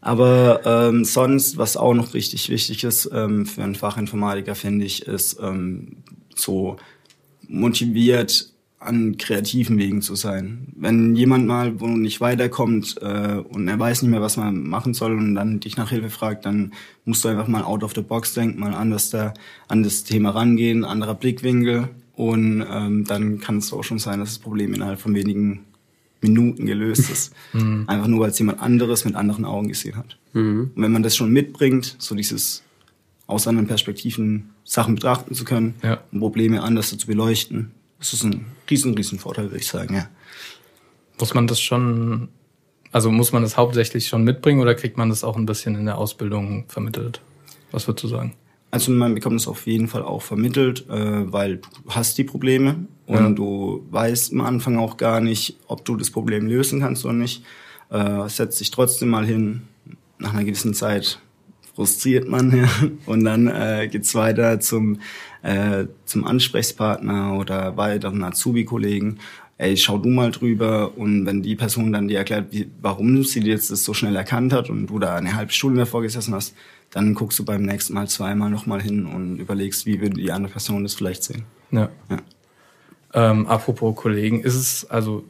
Aber 0.00 0.62
ähm, 0.64 1.04
sonst, 1.04 1.58
was 1.58 1.76
auch 1.76 1.92
noch 1.92 2.14
richtig 2.14 2.48
wichtig 2.48 2.84
ist 2.84 3.10
ähm, 3.12 3.44
für 3.44 3.62
einen 3.62 3.74
Fachinformatiker, 3.74 4.54
finde 4.54 4.86
ich, 4.86 5.06
ist 5.06 5.38
ähm, 5.42 5.96
so 6.34 6.76
motiviert 7.48 8.53
an 8.84 9.16
kreativen 9.16 9.78
Wegen 9.78 10.02
zu 10.02 10.14
sein. 10.14 10.68
Wenn 10.76 11.16
jemand 11.16 11.46
mal 11.46 11.80
wo 11.80 11.86
nicht 11.86 12.20
weiterkommt 12.20 12.96
äh, 13.00 13.36
und 13.36 13.68
er 13.68 13.78
weiß 13.78 14.02
nicht 14.02 14.10
mehr, 14.10 14.20
was 14.20 14.36
man 14.36 14.66
machen 14.66 14.94
soll 14.94 15.16
und 15.16 15.34
dann 15.34 15.60
dich 15.60 15.76
nach 15.76 15.90
Hilfe 15.90 16.10
fragt, 16.10 16.46
dann 16.46 16.72
musst 17.04 17.24
du 17.24 17.28
einfach 17.28 17.48
mal 17.48 17.62
out 17.62 17.82
of 17.82 17.94
the 17.94 18.02
box 18.02 18.34
denken, 18.34 18.60
mal 18.60 18.74
anders 18.74 19.10
da 19.10 19.34
an 19.68 19.82
das 19.82 20.04
Thema 20.04 20.30
rangehen, 20.30 20.84
anderer 20.84 21.14
Blickwinkel 21.14 21.88
und 22.16 22.64
ähm, 22.70 23.04
dann 23.04 23.40
kann 23.40 23.58
es 23.58 23.72
auch 23.72 23.84
schon 23.84 23.98
sein, 23.98 24.20
dass 24.20 24.30
das 24.30 24.38
Problem 24.38 24.74
innerhalb 24.74 25.00
von 25.00 25.14
wenigen 25.14 25.64
Minuten 26.20 26.66
gelöst 26.66 27.10
ist. 27.10 27.34
Mhm. 27.52 27.84
Einfach 27.86 28.08
nur, 28.08 28.18
weil 28.18 28.30
es 28.30 28.38
jemand 28.40 28.60
anderes 28.60 29.04
mit 29.04 29.14
anderen 29.14 29.44
Augen 29.44 29.68
gesehen 29.68 29.94
hat. 29.94 30.18
Mhm. 30.32 30.72
Und 30.74 30.82
wenn 30.82 30.90
man 30.90 31.04
das 31.04 31.14
schon 31.14 31.30
mitbringt, 31.30 31.94
so 32.00 32.16
dieses 32.16 32.64
aus 33.28 33.46
anderen 33.46 33.68
Perspektiven 33.68 34.50
Sachen 34.64 34.96
betrachten 34.96 35.34
zu 35.34 35.44
können 35.44 35.74
ja. 35.84 36.00
und 36.10 36.18
Probleme 36.18 36.62
anders 36.62 36.96
zu 36.96 37.06
beleuchten, 37.06 37.70
das 38.04 38.12
ist 38.12 38.24
ein 38.24 38.44
riesen, 38.68 38.94
riesen 38.94 39.18
Vorteil, 39.18 39.46
würde 39.46 39.56
ich 39.56 39.66
sagen, 39.66 39.94
ja. 39.94 40.08
Muss 41.18 41.32
man 41.32 41.46
das 41.46 41.58
schon, 41.58 42.28
also 42.92 43.10
muss 43.10 43.32
man 43.32 43.42
das 43.42 43.56
hauptsächlich 43.56 44.08
schon 44.08 44.24
mitbringen 44.24 44.60
oder 44.60 44.74
kriegt 44.74 44.98
man 44.98 45.08
das 45.08 45.24
auch 45.24 45.36
ein 45.36 45.46
bisschen 45.46 45.74
in 45.74 45.86
der 45.86 45.96
Ausbildung 45.96 46.66
vermittelt? 46.68 47.22
Was 47.70 47.88
würdest 47.88 48.04
du 48.04 48.08
sagen? 48.08 48.34
Also 48.70 48.92
man 48.92 49.14
bekommt 49.14 49.40
es 49.40 49.48
auf 49.48 49.66
jeden 49.66 49.88
Fall 49.88 50.02
auch 50.02 50.20
vermittelt, 50.20 50.86
äh, 50.90 51.32
weil 51.32 51.58
du 51.58 51.70
hast 51.88 52.18
die 52.18 52.24
Probleme 52.24 52.86
und 53.06 53.16
ja. 53.16 53.30
du 53.30 53.86
weißt 53.90 54.32
am 54.32 54.42
Anfang 54.42 54.78
auch 54.78 54.96
gar 54.98 55.20
nicht, 55.20 55.56
ob 55.66 55.84
du 55.84 55.96
das 55.96 56.10
Problem 56.10 56.46
lösen 56.46 56.80
kannst 56.80 57.04
oder 57.04 57.14
nicht. 57.14 57.42
Äh, 57.88 58.28
setzt 58.28 58.60
dich 58.60 58.70
trotzdem 58.70 59.08
mal 59.08 59.24
hin. 59.24 59.62
Nach 60.18 60.34
einer 60.34 60.44
gewissen 60.44 60.74
Zeit 60.74 61.20
frustriert 61.74 62.28
man 62.28 62.56
ja, 62.56 62.68
und 63.06 63.24
dann 63.24 63.48
äh, 63.48 63.88
geht's 63.90 64.14
weiter 64.14 64.60
zum 64.60 65.00
äh, 65.42 65.86
zum 66.06 66.24
Ansprechpartner 66.24 67.34
oder 67.38 67.76
weiteren 67.76 68.24
Azubi-Kollegen. 68.24 69.18
Ey, 69.56 69.76
schau 69.76 69.98
du 69.98 70.08
mal 70.08 70.30
drüber 70.30 70.96
und 70.96 71.26
wenn 71.26 71.42
die 71.42 71.54
Person 71.54 71.92
dann 71.92 72.08
dir 72.08 72.18
erklärt, 72.18 72.46
wie, 72.50 72.70
warum 72.80 73.22
sie 73.22 73.40
jetzt 73.40 73.70
das 73.70 73.84
so 73.84 73.94
schnell 73.94 74.16
erkannt 74.16 74.52
hat 74.52 74.68
und 74.68 74.86
du 74.86 74.98
da 74.98 75.14
eine 75.14 75.36
halbe 75.36 75.52
Stunde 75.52 75.76
mehr 75.76 75.86
vorgesessen 75.86 76.34
hast, 76.34 76.54
dann 76.90 77.14
guckst 77.14 77.38
du 77.38 77.44
beim 77.44 77.62
nächsten 77.62 77.94
Mal 77.94 78.08
zweimal 78.08 78.50
nochmal 78.50 78.80
hin 78.80 79.06
und 79.06 79.38
überlegst, 79.38 79.86
wie 79.86 80.00
würde 80.00 80.16
die 80.16 80.32
andere 80.32 80.52
Person 80.52 80.82
das 80.82 80.94
vielleicht 80.94 81.22
sehen. 81.22 81.44
Ja. 81.70 81.88
ja. 82.10 82.18
Ähm, 83.12 83.46
apropos 83.46 83.94
Kollegen, 83.94 84.40
ist 84.40 84.54
es, 84.54 84.90
also 84.90 85.24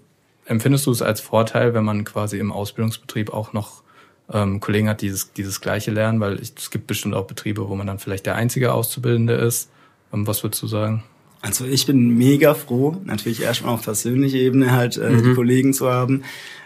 empfindest 0.47 0.87
du 0.87 0.91
es 0.91 1.03
als 1.03 1.21
Vorteil, 1.21 1.75
wenn 1.75 1.85
man 1.85 2.05
quasi 2.05 2.39
im 2.39 2.53
Ausbildungsbetrieb 2.53 3.33
auch 3.33 3.53
noch 3.53 3.84
ähm, 4.33 4.61
Kollegen 4.61 4.89
hat, 4.89 5.03
die 5.03 5.07
dieses, 5.07 5.33
dieses 5.33 5.61
gleiche 5.61 5.91
lernen? 5.91 6.21
Weil 6.21 6.41
ich, 6.41 6.53
es 6.57 6.71
gibt 6.71 6.87
bestimmt 6.87 7.15
auch 7.15 7.27
Betriebe, 7.27 7.69
wo 7.69 7.75
man 7.75 7.87
dann 7.87 7.99
vielleicht 7.99 8.27
der 8.27 8.37
einzige 8.37 8.73
Auszubildende 8.73 9.35
ist. 9.35 9.71
Ähm, 10.13 10.27
was 10.27 10.43
würdest 10.43 10.63
du 10.63 10.67
sagen? 10.67 11.03
Also 11.43 11.67
ich 11.67 11.85
bin 11.85 12.17
mega 12.17 12.55
froh, 12.55 12.97
natürlich 13.05 13.43
erstmal 13.43 13.75
auf 13.75 13.83
persönlicher 13.83 14.39
Ebene 14.39 14.73
halt 14.73 14.97
äh, 14.97 15.11
mhm. 15.11 15.23
die 15.23 15.35
Kollegen 15.35 15.75
zu 15.75 15.91
haben. 15.91 16.23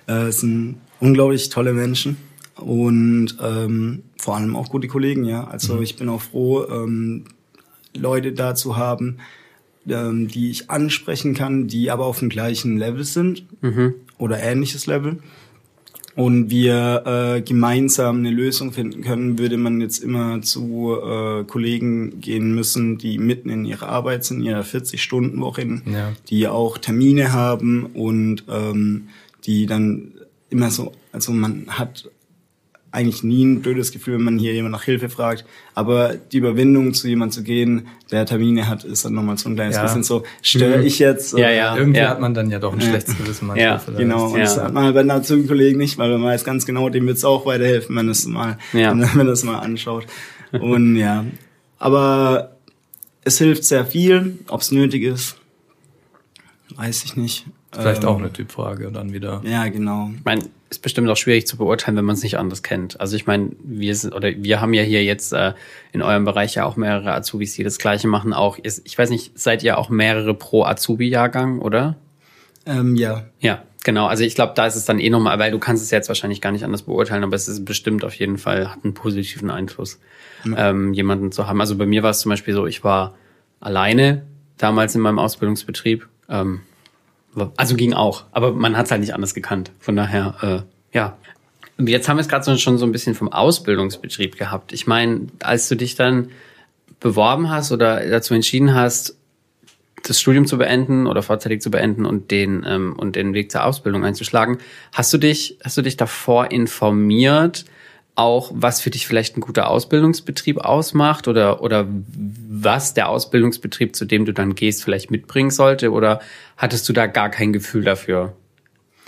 Äh, 0.06 0.28
es 0.28 0.40
sind 0.40 0.76
unglaublich 1.00 1.48
tolle 1.48 1.72
Menschen 1.72 2.16
und 2.54 3.36
ähm, 3.42 4.04
vor 4.18 4.36
allem 4.36 4.54
auch 4.54 4.68
gute 4.68 4.86
Kollegen, 4.86 5.24
ja. 5.24 5.48
Also 5.48 5.74
mhm. 5.74 5.82
ich 5.82 5.96
bin 5.96 6.08
auch 6.08 6.22
froh, 6.22 6.64
ähm, 6.68 7.24
Leute 7.96 8.32
da 8.32 8.54
zu 8.54 8.76
haben, 8.76 9.18
ähm, 9.88 10.28
die 10.28 10.50
ich 10.50 10.70
ansprechen 10.70 11.34
kann, 11.34 11.66
die 11.66 11.90
aber 11.90 12.06
auf 12.06 12.20
dem 12.20 12.28
gleichen 12.28 12.78
Level 12.78 13.02
sind 13.02 13.44
mhm. 13.62 13.94
oder 14.16 14.40
ähnliches 14.40 14.86
Level. 14.86 15.18
Und 16.18 16.50
wir 16.50 17.04
äh, 17.06 17.42
gemeinsam 17.42 18.16
eine 18.16 18.32
Lösung 18.32 18.72
finden 18.72 19.02
können, 19.02 19.38
würde 19.38 19.56
man 19.56 19.80
jetzt 19.80 20.02
immer 20.02 20.42
zu 20.42 20.96
äh, 21.00 21.44
Kollegen 21.44 22.20
gehen 22.20 22.56
müssen, 22.56 22.98
die 22.98 23.18
mitten 23.18 23.50
in 23.50 23.64
ihrer 23.64 23.88
Arbeit 23.88 24.24
sind, 24.24 24.40
in 24.40 24.46
ihrer 24.46 24.62
40-Stunden-Woche, 24.62 25.80
ja. 25.86 26.12
die 26.28 26.48
auch 26.48 26.76
Termine 26.78 27.32
haben 27.32 27.86
und 27.94 28.42
ähm, 28.48 29.10
die 29.44 29.66
dann 29.66 30.10
immer 30.50 30.72
so, 30.72 30.90
also 31.12 31.30
man 31.30 31.66
hat 31.68 32.10
eigentlich 32.90 33.22
nie 33.22 33.44
ein 33.44 33.60
blödes 33.60 33.92
Gefühl, 33.92 34.14
wenn 34.14 34.22
man 34.22 34.38
hier 34.38 34.54
jemand 34.54 34.72
nach 34.72 34.82
Hilfe 34.82 35.08
fragt. 35.08 35.44
Aber 35.74 36.14
die 36.14 36.38
Überwindung, 36.38 36.94
zu 36.94 37.06
jemandem 37.08 37.32
zu 37.32 37.42
gehen, 37.42 37.88
der 38.10 38.24
Termine 38.24 38.66
hat, 38.66 38.84
ist 38.84 39.04
dann 39.04 39.12
nochmal 39.12 39.36
so 39.36 39.48
ein 39.48 39.56
kleines 39.56 39.76
ja. 39.76 39.82
bisschen 39.82 40.02
so, 40.02 40.24
störe 40.40 40.78
mhm. 40.78 40.86
ich 40.86 40.98
jetzt? 40.98 41.36
Ja, 41.36 41.50
ja. 41.50 41.76
Irgendwie 41.76 42.00
ja. 42.00 42.08
hat 42.08 42.20
man 42.20 42.32
dann 42.32 42.50
ja 42.50 42.58
doch 42.58 42.72
ein 42.72 42.80
schlechtes 42.80 43.16
Gewissen 43.18 43.46
manchmal. 43.46 43.66
Ja, 43.66 43.78
vielleicht. 43.78 43.98
genau. 43.98 44.28
Und 44.28 44.38
ja. 44.38 44.44
das 44.44 44.58
hat 44.58 44.72
man 44.72 44.84
halt 44.84 44.94
bei 44.94 45.00
einem 45.00 45.46
Kollegen 45.46 45.78
nicht, 45.78 45.98
weil 45.98 46.10
man 46.10 46.22
weiß 46.22 46.44
ganz 46.44 46.64
genau, 46.64 46.88
dem 46.88 47.06
wird 47.06 47.18
es 47.18 47.24
auch 47.24 47.44
weiterhelfen, 47.44 47.94
wenn 47.94 48.08
es 48.08 48.26
mal, 48.26 48.58
ja. 48.72 48.90
wenn 48.98 49.16
man 49.16 49.26
das 49.26 49.44
mal 49.44 49.58
anschaut. 49.58 50.06
Und 50.52 50.96
ja, 50.96 51.26
aber 51.78 52.56
es 53.22 53.38
hilft 53.38 53.64
sehr 53.64 53.84
viel, 53.84 54.38
ob 54.48 54.62
es 54.62 54.72
nötig 54.72 55.02
ist, 55.02 55.36
weiß 56.76 57.04
ich 57.04 57.16
nicht. 57.16 57.44
Vielleicht 57.72 58.02
ähm, 58.02 58.08
auch 58.08 58.18
eine 58.18 58.32
Typfrage 58.32 58.90
dann 58.90 59.12
wieder. 59.12 59.42
Ja, 59.44 59.68
genau. 59.68 60.10
Ich 60.16 60.24
meine, 60.24 60.42
ist 60.70 60.82
bestimmt 60.82 61.08
auch 61.10 61.16
schwierig 61.16 61.46
zu 61.46 61.56
beurteilen, 61.56 61.96
wenn 61.96 62.04
man 62.04 62.14
es 62.14 62.22
nicht 62.22 62.38
anders 62.38 62.62
kennt. 62.62 63.00
Also 63.00 63.16
ich 63.16 63.26
meine, 63.26 63.50
wir 63.62 63.94
sind 63.94 64.14
oder 64.14 64.30
wir 64.36 64.60
haben 64.60 64.72
ja 64.72 64.82
hier 64.82 65.04
jetzt 65.04 65.32
äh, 65.32 65.52
in 65.92 66.02
eurem 66.02 66.24
Bereich 66.24 66.54
ja 66.54 66.64
auch 66.64 66.76
mehrere 66.76 67.12
Azubis, 67.12 67.54
die 67.54 67.64
das 67.64 67.78
Gleiche 67.78 68.08
machen. 68.08 68.32
Auch 68.32 68.58
ist, 68.58 68.86
ich 68.86 68.96
weiß 68.96 69.10
nicht, 69.10 69.38
seid 69.38 69.62
ihr 69.62 69.78
auch 69.78 69.90
mehrere 69.90 70.34
pro 70.34 70.64
Azubi-Jahrgang, 70.64 71.60
oder? 71.60 71.96
Ähm, 72.64 72.96
ja. 72.96 73.24
Ja, 73.40 73.62
genau. 73.84 74.06
Also 74.06 74.24
ich 74.24 74.34
glaube, 74.34 74.52
da 74.54 74.66
ist 74.66 74.76
es 74.76 74.86
dann 74.86 74.98
eh 74.98 75.10
nochmal, 75.10 75.38
weil 75.38 75.50
du 75.50 75.58
kannst 75.58 75.82
es 75.82 75.90
jetzt 75.90 76.08
wahrscheinlich 76.08 76.40
gar 76.40 76.52
nicht 76.52 76.64
anders 76.64 76.82
beurteilen, 76.82 77.22
aber 77.22 77.36
es 77.36 77.48
ist 77.48 77.64
bestimmt 77.66 78.04
auf 78.04 78.14
jeden 78.14 78.38
Fall 78.38 78.70
hat 78.70 78.84
einen 78.84 78.94
positiven 78.94 79.50
Einfluss, 79.50 80.00
ja. 80.44 80.70
ähm, 80.70 80.94
jemanden 80.94 81.32
zu 81.32 81.46
haben. 81.46 81.60
Also 81.60 81.76
bei 81.76 81.86
mir 81.86 82.02
war 82.02 82.10
es 82.10 82.20
zum 82.20 82.30
Beispiel 82.30 82.54
so, 82.54 82.66
ich 82.66 82.82
war 82.82 83.14
alleine 83.60 84.26
damals 84.56 84.94
in 84.94 85.02
meinem 85.02 85.18
Ausbildungsbetrieb. 85.18 86.08
Ähm, 86.28 86.60
also 87.56 87.74
ging 87.74 87.92
auch, 87.92 88.24
aber 88.32 88.52
man 88.52 88.76
hat 88.76 88.86
es 88.86 88.90
halt 88.90 89.00
nicht 89.00 89.14
anders 89.14 89.34
gekannt. 89.34 89.70
Von 89.78 89.96
daher, 89.96 90.34
äh, 90.42 90.96
ja. 90.96 91.16
Jetzt 91.80 92.08
haben 92.08 92.16
wir 92.16 92.22
es 92.22 92.28
gerade 92.28 92.58
schon 92.58 92.76
so 92.78 92.84
ein 92.84 92.92
bisschen 92.92 93.14
vom 93.14 93.32
Ausbildungsbetrieb 93.32 94.36
gehabt. 94.36 94.72
Ich 94.72 94.88
meine, 94.88 95.28
als 95.40 95.68
du 95.68 95.76
dich 95.76 95.94
dann 95.94 96.30
beworben 96.98 97.50
hast 97.50 97.70
oder 97.70 98.04
dazu 98.08 98.34
entschieden 98.34 98.74
hast, 98.74 99.16
das 100.02 100.20
Studium 100.20 100.46
zu 100.46 100.58
beenden 100.58 101.06
oder 101.06 101.22
vorzeitig 101.22 101.60
zu 101.60 101.70
beenden 101.70 102.04
und 102.06 102.30
den 102.30 102.64
ähm, 102.66 102.94
und 102.96 103.16
den 103.16 103.34
Weg 103.34 103.50
zur 103.50 103.64
Ausbildung 103.64 104.04
einzuschlagen, 104.04 104.58
hast 104.92 105.12
du 105.12 105.18
dich 105.18 105.58
hast 105.64 105.76
du 105.76 105.82
dich 105.82 105.96
davor 105.96 106.50
informiert, 106.50 107.64
auch, 108.18 108.50
was 108.52 108.80
für 108.80 108.90
dich 108.90 109.06
vielleicht 109.06 109.36
ein 109.36 109.40
guter 109.40 109.70
Ausbildungsbetrieb 109.70 110.58
ausmacht 110.58 111.28
oder, 111.28 111.62
oder 111.62 111.86
was 111.88 112.92
der 112.92 113.08
Ausbildungsbetrieb, 113.08 113.94
zu 113.94 114.04
dem 114.04 114.24
du 114.24 114.32
dann 114.32 114.56
gehst, 114.56 114.82
vielleicht 114.82 115.10
mitbringen 115.10 115.50
sollte? 115.50 115.92
Oder 115.92 116.20
hattest 116.56 116.88
du 116.88 116.92
da 116.92 117.06
gar 117.06 117.30
kein 117.30 117.52
Gefühl 117.52 117.84
dafür, 117.84 118.34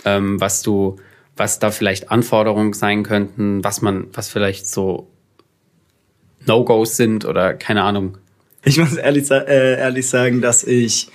ähm, 0.05 0.39
was 0.39 0.61
du, 0.61 0.95
was 1.35 1.59
da 1.59 1.71
vielleicht 1.71 2.09
Anforderungen 2.09 2.71
sein 2.71 3.03
könnten, 3.03 3.63
was 3.63 3.81
man, 3.81 4.07
was 4.13 4.29
vielleicht 4.29 4.67
so 4.67 5.09
No-Gos 6.47 6.95
sind 6.95 7.25
oder 7.25 7.53
keine 7.53 7.83
Ahnung? 7.83 8.17
Ich 8.63 8.77
muss 8.77 8.95
ehrlich, 8.95 9.29
äh, 9.29 9.77
ehrlich 9.77 10.07
sagen, 10.07 10.39
dass 10.39 10.63
ich 10.63 11.09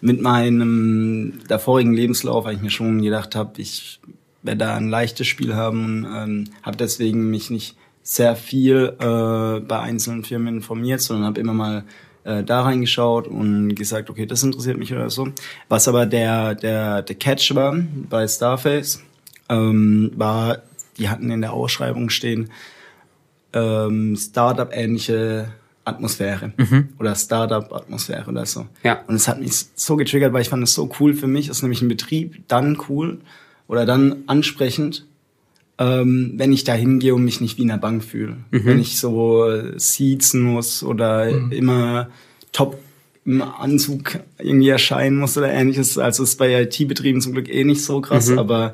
mit 0.00 0.20
meinem 0.20 1.40
davorigen 1.46 1.92
Lebenslauf, 1.92 2.44
weil 2.44 2.56
ich 2.56 2.62
mir 2.62 2.70
schon 2.70 3.02
gedacht 3.02 3.36
habe, 3.36 3.60
ich 3.60 4.00
werde 4.46 4.58
da 4.58 4.76
ein 4.76 4.88
leichtes 4.88 5.26
Spiel 5.26 5.54
haben 5.54 6.04
und 6.04 6.14
ähm, 6.14 6.44
habe 6.62 6.76
deswegen 6.76 7.30
mich 7.30 7.50
nicht 7.50 7.76
sehr 8.02 8.36
viel 8.36 8.94
äh, 8.98 9.60
bei 9.60 9.80
einzelnen 9.80 10.24
Firmen 10.24 10.56
informiert, 10.56 11.00
sondern 11.00 11.26
habe 11.26 11.40
immer 11.40 11.54
mal 11.54 11.84
äh, 12.24 12.44
da 12.44 12.62
reingeschaut 12.62 13.26
und 13.26 13.74
gesagt, 13.74 14.10
okay, 14.10 14.26
das 14.26 14.42
interessiert 14.42 14.78
mich 14.78 14.92
oder 14.92 15.10
so. 15.10 15.28
Was 15.68 15.88
aber 15.88 16.06
der 16.06 16.54
der 16.54 17.02
der 17.02 17.16
Catch 17.16 17.54
war 17.54 17.76
bei 18.08 18.26
Starface, 18.28 19.02
ähm, 19.48 20.12
war, 20.14 20.58
die 20.98 21.08
hatten 21.08 21.30
in 21.30 21.40
der 21.40 21.52
Ausschreibung 21.52 22.10
stehen 22.10 22.50
ähm, 23.56 24.16
Startup-ähnliche 24.16 25.52
Atmosphäre 25.84 26.52
mhm. 26.56 26.88
oder 26.98 27.14
Startup-Atmosphäre 27.14 28.30
oder 28.30 28.44
so. 28.44 28.66
Ja. 28.82 29.02
Und 29.06 29.14
es 29.14 29.28
hat 29.28 29.40
mich 29.40 29.66
so 29.74 29.96
getriggert, 29.96 30.32
weil 30.32 30.42
ich 30.42 30.48
fand 30.48 30.62
es 30.62 30.74
so 30.74 30.90
cool 31.00 31.14
für 31.14 31.28
mich. 31.28 31.48
Ist 31.48 31.62
nämlich 31.62 31.80
ein 31.80 31.88
Betrieb 31.88 32.46
dann 32.48 32.78
cool 32.88 33.18
oder 33.68 33.86
dann 33.86 34.24
ansprechend, 34.26 35.06
ähm, 35.78 36.34
wenn 36.36 36.52
ich 36.52 36.64
da 36.64 36.74
hingehe 36.74 37.14
und 37.14 37.24
mich 37.24 37.40
nicht 37.40 37.58
wie 37.58 37.62
in 37.62 37.70
einer 37.70 37.80
Bank 37.80 38.02
fühle. 38.02 38.36
Mhm. 38.50 38.64
Wenn 38.64 38.80
ich 38.80 38.98
so 38.98 39.46
siezen 39.76 40.42
muss 40.42 40.82
oder 40.82 41.30
mhm. 41.30 41.52
immer 41.52 42.08
top 42.52 42.78
im 43.26 43.42
Anzug 43.42 44.20
irgendwie 44.38 44.68
erscheinen 44.68 45.18
muss 45.18 45.36
oder 45.36 45.52
ähnliches. 45.52 45.98
Also 45.98 46.22
ist 46.22 46.38
bei 46.38 46.62
IT-Betrieben 46.62 47.20
zum 47.20 47.32
Glück 47.32 47.48
eh 47.48 47.64
nicht 47.64 47.82
so 47.82 48.00
krass, 48.00 48.28
mhm. 48.28 48.38
aber 48.38 48.72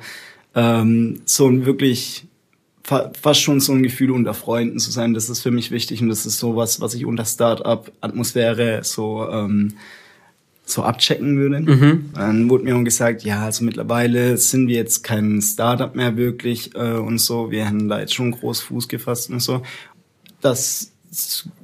ähm, 0.55 1.23
so 1.25 1.49
ein 1.49 1.65
wirklich 1.65 2.27
fast 2.85 3.41
schon 3.41 3.61
so 3.61 3.73
ein 3.73 3.83
Gefühl 3.83 4.11
unter 4.11 4.35
Freunden 4.35 4.79
zu 4.79 4.91
sein, 4.91 5.15
das 5.15 5.31
ist 5.31 5.41
für 5.41 5.53
mich 5.53 5.71
wichtig 5.71 6.03
und 6.03 6.09
das 6.09 6.27
ist 6.27 6.39
so 6.39 6.57
was, 6.57 6.81
was 6.81 6.95
ich 6.95 7.07
unter 7.07 7.25
Start-up-Atmosphäre 7.25 8.81
so 8.83 9.27
ähm, 9.31 9.75
so 10.65 10.83
abchecken 10.83 11.37
würde. 11.39 11.61
Mhm. 11.61 12.11
Dann 12.15 12.51
wurde 12.51 12.65
mir 12.65 12.77
auch 12.77 12.85
gesagt, 12.85 13.25
ja, 13.25 13.45
also 13.45 13.65
mittlerweile 13.65 14.37
sind 14.37 14.69
wir 14.69 14.77
jetzt 14.77 15.03
kein 15.03 15.41
Startup 15.43 15.95
mehr 15.95 16.17
wirklich 16.17 16.75
äh, 16.75 16.95
und 16.95 17.19
so. 17.19 17.51
Wir 17.51 17.67
haben 17.67 17.89
da 17.89 18.01
jetzt 18.01 18.15
schon 18.15 18.31
groß 18.31 18.61
Fuß 18.61 18.89
gefasst 18.89 19.31
und 19.31 19.41
so. 19.41 19.63
Dass 20.41 20.93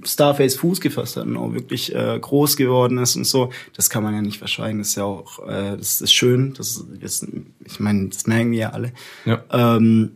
Starface 0.04 0.56
Fuß 0.56 0.80
gefasst 0.80 1.16
hat 1.16 1.24
und 1.24 1.36
auch 1.36 1.54
wirklich 1.54 1.94
äh, 1.94 2.18
groß 2.20 2.56
geworden 2.56 2.98
ist 2.98 3.16
und 3.16 3.24
so, 3.24 3.50
das 3.74 3.88
kann 3.88 4.02
man 4.02 4.14
ja 4.14 4.20
nicht 4.20 4.38
verschweigen. 4.38 4.78
Das 4.78 4.88
ist 4.88 4.96
ja 4.96 5.04
auch, 5.04 5.46
äh, 5.48 5.76
das 5.76 6.02
ist 6.02 6.12
schön. 6.12 6.52
Das 6.54 6.84
ist, 7.00 7.26
ich 7.64 7.80
meine, 7.80 8.08
das 8.08 8.26
merken 8.26 8.50
wir 8.50 8.58
ja 8.58 8.70
alle. 8.70 8.92
Ja. 9.24 9.42
Ähm, 9.50 10.12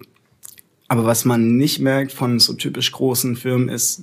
aber 0.88 1.06
was 1.06 1.24
man 1.24 1.56
nicht 1.56 1.78
merkt 1.78 2.12
von 2.12 2.38
so 2.38 2.52
typisch 2.52 2.92
großen 2.92 3.36
Firmen 3.36 3.70
ist 3.70 4.02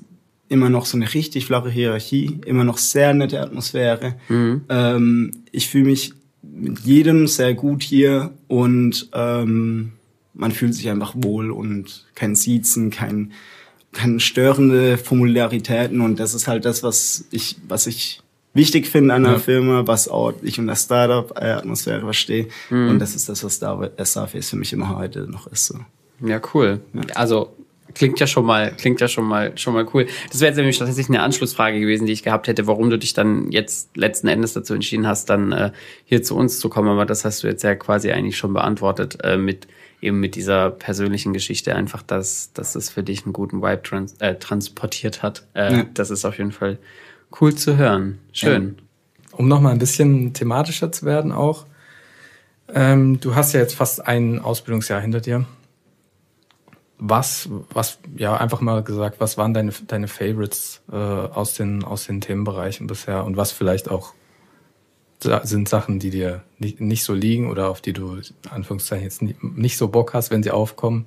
immer 0.50 0.70
noch 0.70 0.86
so 0.86 0.98
eine 0.98 1.14
richtig 1.14 1.46
flache 1.46 1.70
Hierarchie, 1.70 2.42
immer 2.46 2.64
noch 2.64 2.78
sehr 2.78 3.14
nette 3.14 3.40
Atmosphäre. 3.40 4.16
Mhm. 4.28 4.62
Ähm, 4.68 5.32
ich 5.52 5.70
fühle 5.70 5.86
mich 5.86 6.14
mit 6.42 6.80
jedem 6.80 7.28
sehr 7.28 7.54
gut 7.54 7.84
hier 7.84 8.32
und 8.48 9.10
ähm, 9.14 9.94
man 10.34 10.52
fühlt 10.52 10.74
sich 10.74 10.90
einfach 10.90 11.14
wohl 11.16 11.52
und 11.52 12.08
kein 12.16 12.36
Siezen, 12.36 12.90
kein, 12.90 13.32
keine 13.92 14.20
störende 14.20 14.98
Formularitäten 14.98 16.02
und 16.02 16.20
das 16.20 16.34
ist 16.34 16.48
halt 16.48 16.66
das, 16.66 16.82
was 16.82 17.26
ich, 17.32 17.58
was 17.68 17.88
ich 17.88 18.22
wichtig 18.54 18.88
finde 18.88 19.14
an 19.14 19.26
einer 19.26 19.36
ja. 19.36 19.40
Firma, 19.40 19.86
was 19.86 20.08
auch 20.08 20.34
ich 20.42 20.58
in 20.58 20.68
der 20.68 20.76
Startup-Atmosphäre 20.76 22.02
verstehe. 22.02 22.48
Mhm. 22.70 22.90
Und 22.90 23.00
das 23.00 23.16
ist 23.16 23.30
das, 23.30 23.44
was 23.44 23.58
Starface 23.58 24.50
für 24.50 24.56
mich 24.56 24.74
immer 24.74 24.98
heute 24.98 25.30
noch 25.30 25.48
ist. 25.48 25.68
So. 25.68 25.76
Ja, 26.26 26.42
cool. 26.54 26.82
Also 27.14 27.56
klingt 27.94 28.20
ja 28.20 28.28
schon 28.28 28.46
mal, 28.46 28.72
klingt 28.76 29.02
ja 29.02 29.08
schon 29.08 29.26
mal, 29.26 29.58
schon 29.58 29.74
mal 29.74 29.86
cool. 29.94 30.08
Das 30.32 30.40
wäre 30.40 30.50
jetzt 30.50 30.58
nämlich 30.58 30.78
tatsächlich 30.78 31.10
eine 31.10 31.22
Anschlussfrage 31.22 31.80
gewesen, 31.80 32.06
die 32.06 32.14
ich 32.14 32.24
gehabt 32.24 32.48
hätte, 32.48 32.68
warum 32.68 32.90
du 32.90 32.98
dich 32.98 33.14
dann 33.14 33.52
jetzt 33.52 33.96
letzten 33.98 34.28
Endes 34.28 34.54
dazu 34.54 34.74
entschieden 34.74 35.08
hast, 35.08 35.30
dann 35.30 35.52
äh, 35.52 35.72
hier 36.06 36.24
zu 36.24 36.36
uns 36.36 36.60
zu 36.60 36.70
kommen. 36.70 36.90
Aber 36.90 37.06
das 37.06 37.26
hast 37.26 37.44
du 37.44 37.48
jetzt 37.48 37.64
ja 37.64 37.76
quasi 37.76 38.12
eigentlich 38.12 38.38
schon 38.38 38.54
beantwortet 38.54 39.18
äh, 39.24 39.38
mit 39.38 39.68
eben 40.02 40.20
mit 40.20 40.36
dieser 40.36 40.72
persönlichen 40.72 41.34
Geschichte 41.34 41.76
einfach, 41.76 42.02
dass, 42.02 42.54
dass 42.54 42.76
es 42.76 42.90
für 42.90 43.04
dich 43.04 43.26
einen 43.26 43.34
guten 43.34 43.62
Vibe 43.62 43.84
trans 43.84 44.14
äh, 44.20 44.36
transportiert 44.36 45.24
hat. 45.24 45.46
Äh, 45.54 45.74
ja. 45.74 45.86
Das 45.94 46.10
ist 46.10 46.24
auf 46.24 46.38
jeden 46.38 46.54
Fall 46.54 46.78
cool 47.42 47.54
zu 47.54 47.76
hören. 47.76 48.20
Schön. 48.32 48.78
Ja. 48.78 49.38
Um 49.38 49.50
nochmal 49.50 49.74
ein 49.74 49.80
bisschen 49.80 50.34
thematischer 50.34 50.92
zu 50.92 51.06
werden 51.06 51.34
auch. 51.34 51.66
Ähm, 52.74 53.20
du 53.20 53.36
hast 53.36 53.54
ja 53.54 53.60
jetzt 53.60 53.76
fast 53.76 54.06
ein 54.06 54.40
Ausbildungsjahr 54.40 55.02
hinter 55.02 55.20
dir 55.20 55.46
was, 57.00 57.50
was, 57.74 58.00
ja, 58.16 58.36
einfach 58.36 58.62
mal 58.62 58.84
gesagt, 58.84 59.20
was 59.20 59.38
waren 59.38 59.54
deine, 59.54 59.72
deine 59.88 60.08
Favorites 60.08 60.82
äh, 60.92 60.96
aus, 60.96 61.54
den, 61.54 61.84
aus 61.84 62.06
den 62.06 62.22
Themenbereichen 62.22 62.88
bisher 62.88 63.24
und 63.26 63.38
was 63.38 63.52
vielleicht 63.52 63.90
auch 63.90 64.14
sind 65.44 65.68
Sachen, 65.68 66.00
die 66.00 66.12
dir 66.12 66.44
nicht, 66.60 66.80
nicht 66.80 67.04
so 67.04 67.14
liegen 67.14 67.50
oder 67.50 67.70
auf 67.70 67.82
die 67.82 67.92
du, 67.92 68.22
Anführungszeichen, 68.50 69.04
jetzt 69.04 69.22
nicht 69.42 69.78
so 69.78 69.90
Bock 69.90 70.14
hast, 70.14 70.32
wenn 70.32 70.44
sie 70.44 70.52
aufkommen? 70.52 71.06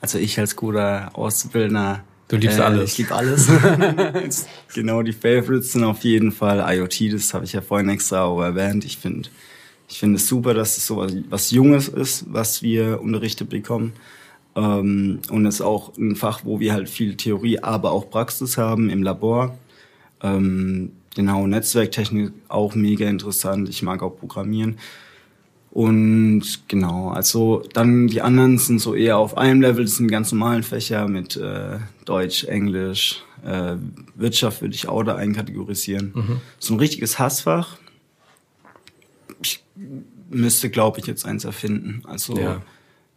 Also 0.00 0.18
ich 0.18 0.38
als 0.38 0.56
guter 0.56 1.10
Auszubildender 1.14 2.02
Du 2.28 2.36
liebst 2.36 2.58
äh, 2.58 2.62
alles. 2.62 2.92
Ich 2.92 2.98
liebe 2.98 3.14
alles. 3.14 3.48
genau, 4.74 5.02
die 5.02 5.12
Favorites 5.12 5.72
sind 5.72 5.84
auf 5.84 6.00
jeden 6.02 6.32
Fall 6.32 6.64
IoT, 6.76 7.12
das 7.12 7.34
habe 7.34 7.44
ich 7.44 7.52
ja 7.52 7.60
vorhin 7.60 7.88
extra 7.88 8.24
auch 8.24 8.42
erwähnt. 8.42 8.84
Ich 8.84 8.98
finde 8.98 9.28
ich 9.88 10.00
finde 10.00 10.16
es 10.16 10.26
super, 10.26 10.52
dass 10.52 10.76
es 10.76 10.86
so 10.86 10.96
was, 10.96 11.14
was 11.28 11.50
Junges 11.52 11.86
ist, 11.86 12.24
was 12.28 12.62
wir 12.62 13.00
unterrichtet 13.00 13.50
bekommen. 13.50 13.92
Ähm, 14.56 15.20
und 15.30 15.46
es 15.46 15.56
ist 15.56 15.60
auch 15.60 15.96
ein 15.96 16.16
Fach, 16.16 16.40
wo 16.44 16.58
wir 16.58 16.72
halt 16.72 16.88
viel 16.88 17.16
Theorie, 17.16 17.58
aber 17.60 17.92
auch 17.92 18.10
Praxis 18.10 18.56
haben 18.56 18.88
im 18.88 19.02
Labor. 19.02 19.56
Ähm, 20.22 20.92
genau, 21.14 21.46
Netzwerktechnik 21.46 22.32
auch 22.48 22.74
mega 22.74 23.06
interessant. 23.06 23.68
Ich 23.68 23.82
mag 23.82 24.02
auch 24.02 24.16
Programmieren. 24.16 24.78
Und 25.70 26.42
genau, 26.68 27.10
also 27.10 27.62
dann 27.74 28.06
die 28.06 28.22
anderen 28.22 28.56
sind 28.56 28.78
so 28.78 28.94
eher 28.94 29.18
auf 29.18 29.36
einem 29.36 29.60
Level, 29.60 29.84
das 29.84 29.96
sind 29.96 30.08
ganz 30.08 30.32
normalen 30.32 30.62
Fächer 30.62 31.06
mit 31.06 31.36
äh, 31.36 31.78
Deutsch, 32.06 32.44
Englisch, 32.44 33.22
äh, 33.44 33.76
Wirtschaft 34.14 34.62
würde 34.62 34.74
ich 34.74 34.88
auch 34.88 35.02
da 35.02 35.16
einkategorisieren. 35.16 36.12
Mhm. 36.14 36.40
So 36.58 36.72
ein 36.72 36.80
richtiges 36.80 37.18
Hassfach. 37.18 37.76
Ich 39.42 39.62
müsste, 40.30 40.70
glaube 40.70 40.98
ich, 41.00 41.06
jetzt 41.06 41.26
eins 41.26 41.44
erfinden. 41.44 42.02
Also 42.06 42.38
ja. 42.38 42.62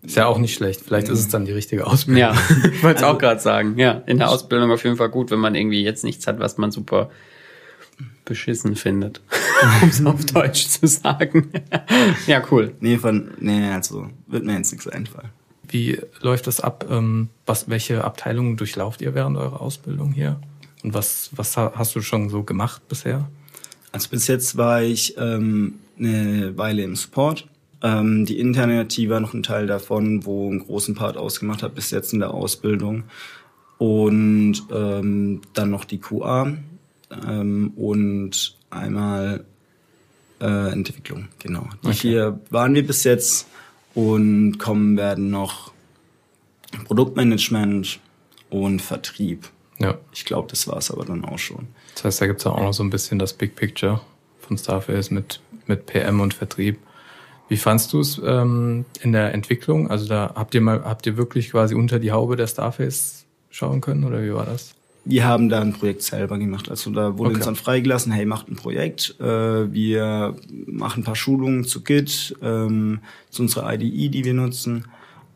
Ist 0.02 0.16
ja 0.16 0.28
auch 0.28 0.38
nicht 0.38 0.56
schlecht. 0.56 0.82
Vielleicht 0.82 1.10
ist 1.10 1.20
es 1.20 1.28
dann 1.28 1.46
die 1.46 1.52
richtige 1.52 1.86
Ausbildung. 1.86 2.22
Ja, 2.22 2.32
ich 2.50 2.84
wollte 2.84 3.00
es 3.00 3.04
also, 3.04 3.06
auch 3.08 3.18
gerade 3.18 3.42
sagen. 3.42 3.78
Ja, 3.78 4.02
in 4.06 4.18
der 4.18 4.30
Ausbildung 4.30 4.72
auf 4.72 4.84
jeden 4.84 4.96
Fall 4.96 5.10
gut, 5.10 5.30
wenn 5.30 5.40
man 5.40 5.56
irgendwie 5.56 5.84
jetzt 5.84 6.04
nichts 6.04 6.26
hat, 6.26 6.40
was 6.40 6.58
man 6.58 6.72
super 6.72 7.10
beschissen 8.24 8.76
findet, 8.76 9.22
um 9.82 9.90
es 9.90 10.06
auf 10.06 10.24
Deutsch 10.26 10.68
zu 10.68 10.88
sagen. 10.88 11.52
ja, 12.28 12.42
cool. 12.52 12.74
Nee, 12.80 12.98
von, 12.98 13.32
nee, 13.40 13.70
also 13.72 14.08
wird 14.28 14.46
mir 14.46 14.56
jetzt 14.56 14.72
nichts 14.72 14.88
einfallen. 14.88 15.30
Wie 15.68 16.00
läuft 16.22 16.48
das 16.48 16.62
ab? 16.62 16.86
Ähm, 16.90 17.30
was, 17.46 17.70
welche 17.70 18.04
Abteilungen 18.04 18.56
durchlauft 18.56 19.02
ihr 19.02 19.14
während 19.16 19.38
eurer 19.38 19.62
Ausbildung 19.62 20.14
hier? 20.14 20.40
Und 20.84 20.94
was, 20.94 21.30
was 21.34 21.58
hast 21.58 21.96
du 21.96 22.02
schon 22.02 22.30
so 22.30 22.44
gemacht 22.44 22.88
bisher? 22.88 23.30
Also 23.92 24.10
bis 24.10 24.28
jetzt 24.28 24.58
war 24.58 24.82
ich 24.82 25.18
ähm, 25.18 25.80
eine 25.98 26.58
Weile 26.58 26.84
im 26.84 26.96
Support 26.96 27.48
ähm, 27.82 28.26
die 28.26 28.40
interne 28.40 28.82
IT 28.82 29.10
war 29.10 29.20
noch 29.20 29.34
ein 29.34 29.44
Teil 29.44 29.68
davon, 29.68 30.26
wo 30.26 30.50
einen 30.50 30.60
großen 30.60 30.96
Part 30.96 31.18
ausgemacht 31.18 31.64
hat 31.64 31.76
bis 31.76 31.92
jetzt 31.92 32.14
in 32.14 32.20
der 32.20 32.34
Ausbildung. 32.34 33.04
Und 33.78 34.64
ähm, 34.72 35.42
dann 35.54 35.70
noch 35.70 35.86
die 35.86 36.00
QA 36.00 36.54
ähm, 37.26 37.72
und 37.76 38.58
einmal 38.70 39.46
äh, 40.42 40.72
Entwicklung, 40.72 41.28
genau. 41.40 41.70
Die 41.84 41.88
okay. 41.88 41.98
vier 41.98 42.40
waren 42.50 42.74
wir 42.76 42.86
bis 42.86 43.04
jetzt 43.06 43.48
und 43.94 44.58
kommen 44.58 44.98
werden 44.98 45.30
noch 45.30 45.72
Produktmanagement 46.86 48.00
und 48.50 48.82
Vertrieb. 48.82 49.50
Ja. 49.80 49.98
Ich 50.14 50.26
glaube, 50.26 50.50
das 50.50 50.68
war 50.68 50.78
es 50.78 50.92
aber 50.92 51.06
dann 51.06 51.24
auch 51.24 51.40
schon. 51.40 51.68
Das 51.96 52.04
heißt, 52.06 52.22
da 52.22 52.28
gibt 52.28 52.42
es 52.42 52.48
auch 52.48 52.60
noch 52.60 52.74
so 52.74 52.84
ein 52.84 52.90
bisschen 52.90 53.18
das 53.18 53.34
Big 53.34 53.56
Picture 53.56 54.02
von 54.40 54.58
Starface 54.58 55.10
mit, 55.12 55.42
mit 55.68 55.86
PM 55.86 56.20
und 56.20 56.34
Vertrieb. 56.34 56.80
Wie 57.50 57.58
fandst 57.58 57.92
du 57.94 58.00
es 58.00 58.22
ähm, 58.24 58.86
in 59.02 59.12
der 59.12 59.34
Entwicklung? 59.34 59.90
Also 59.90 60.08
da 60.08 60.34
habt 60.36 60.54
ihr 60.54 60.62
mal, 60.62 60.84
habt 60.86 61.06
ihr 61.08 61.18
wirklich 61.18 61.50
quasi 61.50 61.76
unter 61.76 62.00
die 62.00 62.12
Haube 62.12 62.36
der 62.36 62.48
Starface 62.48 63.26
schauen 63.50 63.82
können 63.82 64.04
oder 64.04 64.24
wie 64.24 64.34
war 64.34 64.46
das? 64.46 64.76
Wir 65.04 65.26
haben 65.26 65.50
da 65.50 65.60
ein 65.60 65.74
Projekt 65.74 66.04
selber 66.04 66.38
gemacht. 66.38 66.70
Also 66.70 66.92
da 66.92 67.18
wurde 67.18 67.32
okay. 67.32 67.38
uns 67.38 67.46
dann 67.46 67.56
freigelassen, 67.56 68.12
hey, 68.12 68.26
macht 68.26 68.50
ein 68.50 68.56
Projekt. 68.56 69.16
Äh, 69.20 69.74
wir 69.74 70.36
machen 70.68 71.02
ein 71.02 71.04
paar 71.04 71.16
Schulungen 71.16 71.64
zu 71.64 71.84
Git, 71.84 72.36
ähm, 72.44 73.00
zu 73.32 73.42
unserer 73.42 73.74
IDE, 73.74 74.10
die 74.10 74.24
wir 74.24 74.36
nutzen. 74.36 74.86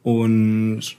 Und 0.03 0.97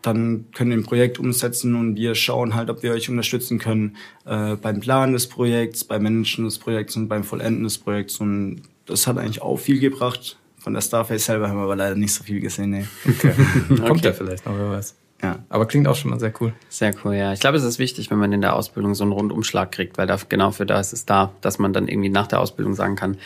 dann 0.00 0.46
können 0.54 0.70
wir 0.70 0.78
ein 0.78 0.84
Projekt 0.84 1.18
umsetzen 1.18 1.74
und 1.74 1.96
wir 1.96 2.14
schauen 2.14 2.54
halt, 2.54 2.70
ob 2.70 2.82
wir 2.82 2.92
euch 2.92 3.10
unterstützen 3.10 3.58
können 3.58 3.96
äh, 4.24 4.54
beim 4.54 4.80
Planen 4.80 5.12
des 5.12 5.26
Projekts, 5.26 5.84
beim 5.84 6.04
Managen 6.04 6.44
des 6.44 6.58
Projekts 6.58 6.96
und 6.96 7.08
beim 7.08 7.24
Vollenden 7.24 7.64
des 7.64 7.76
Projekts. 7.76 8.20
Und 8.20 8.62
das 8.86 9.06
hat 9.06 9.18
eigentlich 9.18 9.42
auch 9.42 9.58
viel 9.58 9.80
gebracht. 9.80 10.38
Von 10.66 10.74
der 10.74 10.80
Starface 10.80 11.24
selber 11.24 11.48
haben 11.48 11.58
wir 11.58 11.62
aber 11.62 11.76
leider 11.76 11.94
nicht 11.94 12.12
so 12.12 12.24
viel 12.24 12.40
gesehen. 12.40 12.70
Nee. 12.70 12.86
Okay. 13.08 13.32
Kommt 13.68 13.88
okay. 13.88 14.06
ja 14.06 14.12
vielleicht 14.12 14.46
noch, 14.46 14.58
wer 14.58 14.72
weiß. 14.72 14.96
Ja. 15.22 15.38
Aber 15.48 15.66
klingt 15.66 15.86
auch 15.86 15.94
schon 15.94 16.10
mal 16.10 16.18
sehr 16.18 16.32
cool. 16.40 16.54
Sehr 16.68 16.92
cool, 17.04 17.14
ja. 17.14 17.32
Ich 17.32 17.38
glaube, 17.38 17.56
es 17.56 17.62
ist 17.62 17.78
wichtig, 17.78 18.10
wenn 18.10 18.18
man 18.18 18.32
in 18.32 18.40
der 18.40 18.56
Ausbildung 18.56 18.96
so 18.96 19.04
einen 19.04 19.12
Rundumschlag 19.12 19.70
kriegt, 19.70 19.96
weil 19.96 20.08
da, 20.08 20.18
genau 20.28 20.50
für 20.50 20.66
das 20.66 20.88
ist 20.88 20.92
es 20.92 21.06
da, 21.06 21.32
dass 21.40 21.60
man 21.60 21.72
dann 21.72 21.86
irgendwie 21.86 22.08
nach 22.08 22.26
der 22.26 22.40
Ausbildung 22.40 22.74
sagen 22.74 22.96
kann, 22.96 23.16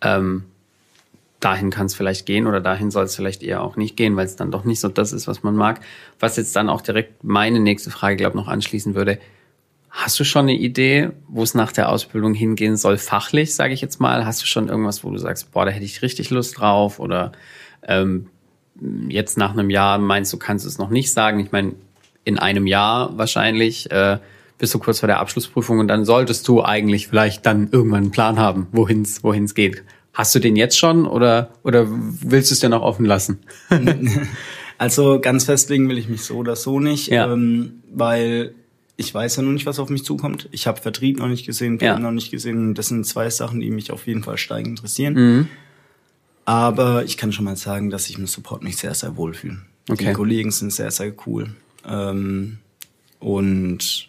ähm, 0.00 0.44
dahin 1.38 1.68
kann 1.68 1.84
es 1.84 1.94
vielleicht 1.94 2.24
gehen 2.24 2.46
oder 2.46 2.62
dahin 2.62 2.90
soll 2.90 3.04
es 3.04 3.14
vielleicht 3.14 3.42
eher 3.42 3.60
auch 3.60 3.76
nicht 3.76 3.98
gehen, 3.98 4.16
weil 4.16 4.24
es 4.24 4.36
dann 4.36 4.50
doch 4.50 4.64
nicht 4.64 4.80
so 4.80 4.88
das 4.88 5.12
ist, 5.12 5.28
was 5.28 5.42
man 5.42 5.54
mag. 5.54 5.80
Was 6.18 6.38
jetzt 6.38 6.56
dann 6.56 6.70
auch 6.70 6.80
direkt 6.80 7.22
meine 7.22 7.60
nächste 7.60 7.90
Frage, 7.90 8.16
glaube 8.16 8.38
noch 8.38 8.48
anschließen 8.48 8.94
würde. 8.94 9.18
Hast 9.96 10.20
du 10.20 10.24
schon 10.24 10.42
eine 10.42 10.54
Idee, 10.54 11.08
wo 11.26 11.42
es 11.42 11.54
nach 11.54 11.72
der 11.72 11.88
Ausbildung 11.88 12.34
hingehen 12.34 12.76
soll, 12.76 12.98
fachlich, 12.98 13.54
sage 13.54 13.72
ich 13.72 13.80
jetzt 13.80 13.98
mal? 13.98 14.26
Hast 14.26 14.42
du 14.42 14.46
schon 14.46 14.68
irgendwas, 14.68 15.02
wo 15.02 15.10
du 15.10 15.16
sagst, 15.16 15.52
boah, 15.52 15.64
da 15.64 15.70
hätte 15.70 15.86
ich 15.86 16.02
richtig 16.02 16.28
Lust 16.28 16.60
drauf? 16.60 17.00
Oder 17.00 17.32
ähm, 17.82 18.26
jetzt 19.08 19.38
nach 19.38 19.52
einem 19.52 19.70
Jahr 19.70 19.96
meinst 19.96 20.30
du, 20.34 20.36
kannst 20.36 20.66
du 20.66 20.68
es 20.68 20.76
noch 20.76 20.90
nicht 20.90 21.10
sagen? 21.10 21.40
Ich 21.40 21.50
meine, 21.50 21.76
in 22.24 22.38
einem 22.38 22.66
Jahr 22.66 23.16
wahrscheinlich 23.16 23.90
äh, 23.90 24.18
bist 24.58 24.74
du 24.74 24.78
kurz 24.78 25.00
vor 25.00 25.06
der 25.06 25.18
Abschlussprüfung 25.18 25.78
und 25.78 25.88
dann 25.88 26.04
solltest 26.04 26.46
du 26.46 26.62
eigentlich 26.62 27.08
vielleicht 27.08 27.46
dann 27.46 27.70
irgendwann 27.72 28.02
einen 28.02 28.10
Plan 28.10 28.38
haben, 28.38 28.66
wohin 28.72 29.00
es 29.00 29.24
wohin's 29.24 29.54
geht. 29.54 29.82
Hast 30.12 30.34
du 30.34 30.40
den 30.40 30.56
jetzt 30.56 30.76
schon 30.76 31.06
oder, 31.06 31.48
oder 31.62 31.86
willst 31.88 32.50
du 32.50 32.52
es 32.52 32.60
dir 32.60 32.68
noch 32.68 32.82
offen 32.82 33.06
lassen? 33.06 33.38
also 34.78 35.20
ganz 35.20 35.44
festlegen 35.44 35.88
will 35.88 35.96
ich 35.96 36.10
mich 36.10 36.20
so 36.20 36.36
oder 36.36 36.54
so 36.54 36.80
nicht, 36.80 37.08
ja. 37.08 37.32
ähm, 37.32 37.82
weil 37.90 38.54
ich 38.96 39.12
weiß 39.12 39.36
ja 39.36 39.42
noch 39.42 39.52
nicht, 39.52 39.66
was 39.66 39.78
auf 39.78 39.90
mich 39.90 40.04
zukommt. 40.04 40.48
Ich 40.52 40.66
habe 40.66 40.80
Vertrieb 40.80 41.18
noch 41.18 41.28
nicht 41.28 41.46
gesehen, 41.46 41.78
PM 41.78 41.86
ja. 41.86 41.98
noch 41.98 42.12
nicht 42.12 42.30
gesehen. 42.30 42.74
Das 42.74 42.88
sind 42.88 43.04
zwei 43.06 43.28
Sachen, 43.28 43.60
die 43.60 43.70
mich 43.70 43.90
auf 43.90 44.06
jeden 44.06 44.22
Fall 44.22 44.38
steigend 44.38 44.78
interessieren. 44.78 45.14
Mhm. 45.14 45.48
Aber 46.46 47.04
ich 47.04 47.16
kann 47.16 47.32
schon 47.32 47.44
mal 47.44 47.56
sagen, 47.56 47.90
dass 47.90 48.08
ich 48.08 48.18
im 48.18 48.26
Support 48.26 48.62
mich 48.62 48.76
sehr, 48.76 48.94
sehr 48.94 49.16
wohlfühle. 49.16 49.58
Okay. 49.88 50.06
Die 50.06 50.12
Kollegen 50.12 50.50
sind 50.50 50.72
sehr, 50.72 50.90
sehr 50.90 51.12
cool. 51.26 51.54
Ähm, 51.84 52.58
und 53.18 54.08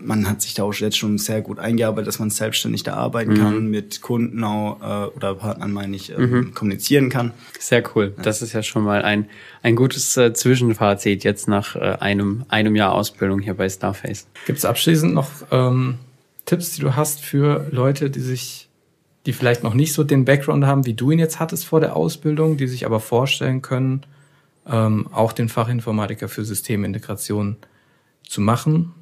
man 0.00 0.28
hat 0.28 0.42
sich 0.42 0.54
da 0.54 0.62
auch 0.62 0.74
jetzt 0.74 0.96
schon 0.96 1.18
sehr 1.18 1.42
gut 1.42 1.58
eingearbeitet, 1.58 2.08
dass 2.08 2.18
man 2.18 2.30
selbstständig 2.30 2.82
da 2.82 2.94
arbeiten 2.94 3.32
mhm. 3.32 3.36
kann, 3.36 3.66
mit 3.68 4.00
Kunden 4.00 4.42
auch, 4.44 4.80
äh, 4.80 5.16
oder 5.16 5.34
Partnern, 5.34 5.72
meine 5.72 5.96
ich, 5.96 6.12
äh, 6.12 6.18
mhm. 6.18 6.54
kommunizieren 6.54 7.08
kann. 7.08 7.32
Sehr 7.58 7.82
cool. 7.94 8.14
Ja. 8.16 8.22
Das 8.22 8.42
ist 8.42 8.52
ja 8.52 8.62
schon 8.62 8.84
mal 8.84 9.02
ein, 9.02 9.28
ein 9.62 9.76
gutes 9.76 10.16
äh, 10.16 10.32
Zwischenfazit 10.32 11.24
jetzt 11.24 11.48
nach 11.48 11.76
äh, 11.76 11.96
einem, 12.00 12.44
einem 12.48 12.76
Jahr 12.76 12.92
Ausbildung 12.92 13.40
hier 13.40 13.54
bei 13.54 13.68
Starface. 13.68 14.26
Gibt 14.46 14.58
es 14.58 14.64
abschließend 14.64 15.14
noch 15.14 15.30
ähm, 15.50 15.98
Tipps, 16.44 16.72
die 16.72 16.80
du 16.80 16.96
hast 16.96 17.20
für 17.20 17.66
Leute, 17.70 18.10
die 18.10 18.20
sich, 18.20 18.68
die 19.26 19.32
vielleicht 19.32 19.62
noch 19.62 19.74
nicht 19.74 19.92
so 19.92 20.04
den 20.04 20.24
Background 20.24 20.64
haben, 20.64 20.86
wie 20.86 20.94
du 20.94 21.10
ihn 21.10 21.18
jetzt 21.18 21.40
hattest 21.40 21.66
vor 21.66 21.80
der 21.80 21.96
Ausbildung, 21.96 22.56
die 22.56 22.68
sich 22.68 22.86
aber 22.86 23.00
vorstellen 23.00 23.62
können, 23.62 24.02
ähm, 24.66 25.08
auch 25.12 25.32
den 25.32 25.48
Fachinformatiker 25.48 26.28
für 26.28 26.44
Systemintegration 26.44 27.56
zu 28.26 28.40
machen? 28.40 28.94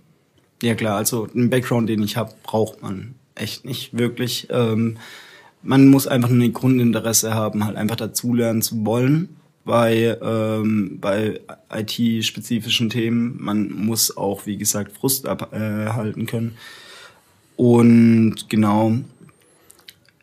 Ja 0.63 0.75
klar, 0.75 0.97
also 0.97 1.29
einen 1.35 1.51
Background, 1.51 1.89
den 1.89 2.03
ich 2.03 2.17
habe, 2.17 2.33
braucht 2.43 2.83
man 2.83 3.15
echt 3.35 3.65
nicht 3.65 3.97
wirklich. 3.97 4.49
Ähm, 4.51 4.97
man 5.63 5.89
muss 5.89 6.07
einfach 6.07 6.31
nur 6.31 6.45
ein 6.45 6.53
Grundinteresse 6.53 7.35
haben, 7.35 7.65
halt 7.65 7.77
einfach 7.77 7.97
dazulernen 7.97 8.63
zu 8.63 8.85
wollen 8.87 9.37
bei, 9.65 10.17
ähm, 10.23 10.99
bei 11.01 11.41
IT-spezifischen 11.71 12.89
Themen. 12.89 13.37
Man 13.39 13.71
muss 13.71 14.17
auch, 14.17 14.47
wie 14.47 14.57
gesagt, 14.57 14.97
Frust 14.97 15.27
abhalten 15.27 16.23
äh, 16.23 16.27
können. 16.27 16.57
Und 17.57 18.49
genau, 18.49 18.93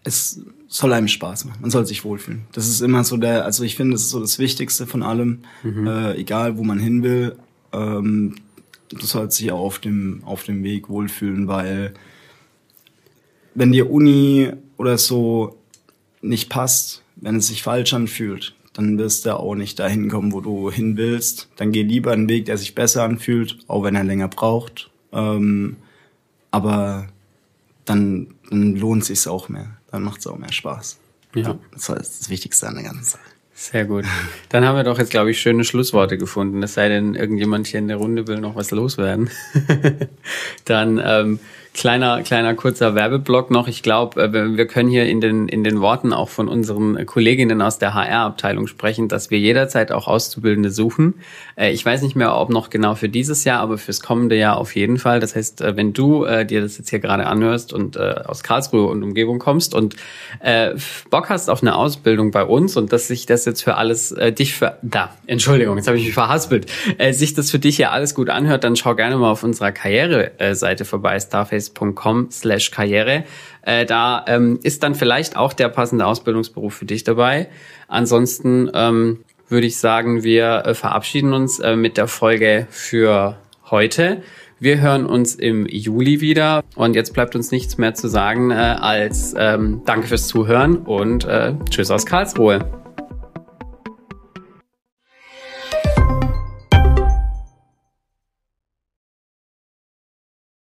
es 0.04 0.42
soll 0.68 0.94
einem 0.94 1.08
Spaß 1.08 1.46
machen. 1.46 1.62
Man 1.62 1.72
soll 1.72 1.86
sich 1.86 2.04
wohlfühlen. 2.06 2.44
Das 2.54 2.68
ist 2.68 2.82
immer 2.82 3.04
so 3.04 3.18
der, 3.18 3.46
also 3.46 3.64
ich 3.64 3.76
finde, 3.76 3.94
das 3.94 4.04
ist 4.04 4.10
so 4.10 4.20
das 4.20 4.40
Wichtigste 4.40 4.88
von 4.88 5.04
allem, 5.04 5.40
mhm. 5.62 5.88
äh, 5.88 6.16
egal 6.16 6.58
wo 6.58 6.64
man 6.64 6.80
hin 6.80 7.04
will. 7.04 7.36
Ähm, 7.74 8.36
sollst 9.02 9.40
dich 9.40 9.52
auch 9.52 9.60
auf 9.60 9.80
dem, 9.80 10.22
auf 10.26 10.44
dem 10.44 10.64
Weg 10.64 10.90
wohlfühlen, 10.90 11.48
weil 11.48 11.94
wenn 13.56 13.72
dir 13.72 13.92
Uni 13.92 14.52
oder 14.78 14.98
so 14.98 15.58
nicht 16.22 16.50
passt, 16.50 17.04
wenn 17.16 17.36
es 17.36 17.48
sich 17.48 17.64
falsch 17.64 17.94
anfühlt, 17.94 18.56
dann 18.74 18.98
wirst 18.98 19.26
du 19.26 19.38
auch 19.38 19.56
nicht 19.56 19.78
dahin 19.80 20.10
kommen, 20.10 20.32
wo 20.32 20.42
du 20.42 20.72
hin 20.72 20.98
willst. 20.98 21.48
Dann 21.58 21.72
geh 21.72 21.84
lieber 21.84 22.12
einen 22.12 22.28
Weg, 22.28 22.46
der 22.46 22.58
sich 22.58 22.74
besser 22.74 23.04
anfühlt, 23.04 23.60
auch 23.68 23.84
wenn 23.84 23.96
er 23.96 24.04
länger 24.04 24.28
braucht. 24.28 24.90
Ähm, 25.12 25.78
aber 26.50 27.08
dann, 27.86 28.34
dann 28.50 28.76
lohnt 28.76 29.06
sich's 29.06 29.28
auch 29.28 29.48
mehr. 29.50 29.78
Dann 29.92 30.04
macht's 30.04 30.26
auch 30.26 30.38
mehr 30.38 30.52
Spaß. 30.52 30.98
Ja. 31.36 31.58
Das 31.72 31.90
ist 31.90 32.22
das 32.22 32.30
Wichtigste 32.30 32.68
an 32.68 32.76
der 32.76 32.84
ganzen 32.84 33.04
Sache. 33.04 33.33
Sehr 33.56 33.86
gut. 33.86 34.06
Dann 34.50 34.66
haben 34.66 34.76
wir 34.76 34.84
doch 34.84 34.98
jetzt, 34.98 35.12
glaube 35.12 35.30
ich, 35.30 35.40
schöne 35.40 35.64
Schlussworte 35.64 36.18
gefunden. 36.18 36.64
Es 36.64 36.74
sei 36.74 36.90
denn, 36.90 37.14
irgendjemand 37.14 37.68
hier 37.68 37.80
in 37.80 37.88
der 37.88 37.98
Runde 37.98 38.28
will 38.28 38.40
noch 38.40 38.56
was 38.56 38.72
loswerden. 38.72 39.30
Dann 40.66 41.00
ähm, 41.04 41.40
Kleiner, 41.74 42.22
kleiner 42.22 42.54
kurzer 42.54 42.94
Werbeblock 42.94 43.50
noch. 43.50 43.68
Ich 43.68 43.82
glaube, 43.82 44.22
äh, 44.22 44.56
wir 44.56 44.68
können 44.68 44.90
hier 44.90 45.08
in 45.08 45.22
den, 45.22 45.48
in 45.48 45.64
den 45.64 45.82
Worten 45.82 46.14
auch 46.14 46.30
von 46.30 46.48
unseren 46.48 47.04
Kolleginnen 47.08 47.64
aus 47.64 47.80
der 47.80 47.96
HR-Abteilung 47.96 48.68
sprechen, 48.68 49.08
dass 49.08 49.32
wir 49.32 49.40
jederzeit 49.40 49.92
auch 49.92 50.08
Auszubildende 50.08 50.70
suchen. 50.70 51.16
Äh, 51.56 51.72
ich 51.72 51.84
weiß 51.84 52.04
nicht 52.04 52.16
mehr, 52.16 52.36
ob 52.36 52.52
noch 52.52 52.70
genau 52.70 52.94
für 52.94 53.10
dieses 53.10 53.44
Jahr, 53.44 53.60
aber 53.60 53.80
fürs 53.80 54.02
kommende 54.02 54.38
Jahr 54.38 54.58
auf 54.58 54.76
jeden 54.76 55.00
Fall. 55.00 55.20
Das 55.20 55.36
heißt, 55.36 55.62
äh, 55.62 55.76
wenn 55.76 55.94
du 55.94 56.26
dir 56.46 56.62
das 56.62 56.78
jetzt 56.78 56.90
hier 56.90 57.00
gerade 57.00 57.26
anhörst 57.26 57.74
und 57.74 57.98
aus 58.00 58.44
Karlsruhe 58.44 58.88
und 58.88 59.04
Umgebung 59.04 59.40
kommst 59.40 59.74
und 59.74 59.96
Bock 61.10 61.30
hast 61.30 61.50
auf 61.50 61.62
eine 61.62 61.76
Ausbildung 61.76 62.32
bei 62.32 62.44
uns 62.44 62.78
und 62.78 62.94
dass 62.94 63.08
sich 63.08 63.26
das 63.26 63.46
jetzt 63.46 63.64
für 63.64 63.76
alles 63.76 64.16
dich 64.38 64.54
für 64.54 64.78
da, 64.82 65.14
Entschuldigung, 65.28 65.78
jetzt 65.78 65.88
habe 65.88 65.98
ich 65.98 66.06
mich 66.06 66.14
verhaspelt, 66.14 66.68
sich 67.12 67.34
das 67.34 67.52
für 67.52 67.60
dich 67.60 67.78
hier 67.78 67.92
alles 67.92 68.16
gut 68.16 68.30
anhört, 68.30 68.64
dann 68.64 68.76
schau 68.76 68.96
gerne 68.96 69.18
mal 69.18 69.32
auf 69.32 69.44
unserer 69.44 69.72
Karriere-Seite 69.72 70.86
vorbei, 70.86 71.20
Starface 71.20 71.63
space.com 71.64 72.30
slash 72.32 72.72
Karriere. 72.72 73.24
Äh, 73.62 73.86
da 73.86 74.26
ähm, 74.28 74.60
ist 74.64 74.84
dann 74.84 74.96
vielleicht 74.96 75.36
auch 75.36 75.54
der 75.54 75.70
passende 75.70 76.06
Ausbildungsberuf 76.06 76.74
für 76.74 76.86
dich 76.86 77.04
dabei. 77.04 77.48
Ansonsten 77.88 78.70
ähm, 78.74 79.24
würde 79.50 79.68
ich 79.68 79.78
sagen, 79.78 80.24
wir 80.24 80.64
äh, 80.66 80.74
verabschieden 80.74 81.34
uns 81.34 81.60
äh, 81.60 81.76
mit 81.76 81.98
der 81.98 82.08
Folge 82.08 82.68
für 82.70 83.38
heute. 83.70 84.22
Wir 84.60 84.80
hören 84.80 85.06
uns 85.06 85.36
im 85.36 85.66
Juli 85.66 86.22
wieder 86.22 86.64
und 86.76 86.96
jetzt 86.96 87.14
bleibt 87.14 87.36
uns 87.36 87.52
nichts 87.52 87.78
mehr 87.78 87.94
zu 87.96 88.08
sagen 88.08 88.52
äh, 88.52 88.54
als 88.54 89.36
ähm, 89.38 89.82
Danke 89.86 90.08
fürs 90.08 90.28
Zuhören 90.28 90.78
und 90.78 91.26
äh, 91.26 91.54
Tschüss 91.70 91.92
aus 91.92 92.06
Karlsruhe. 92.06 92.83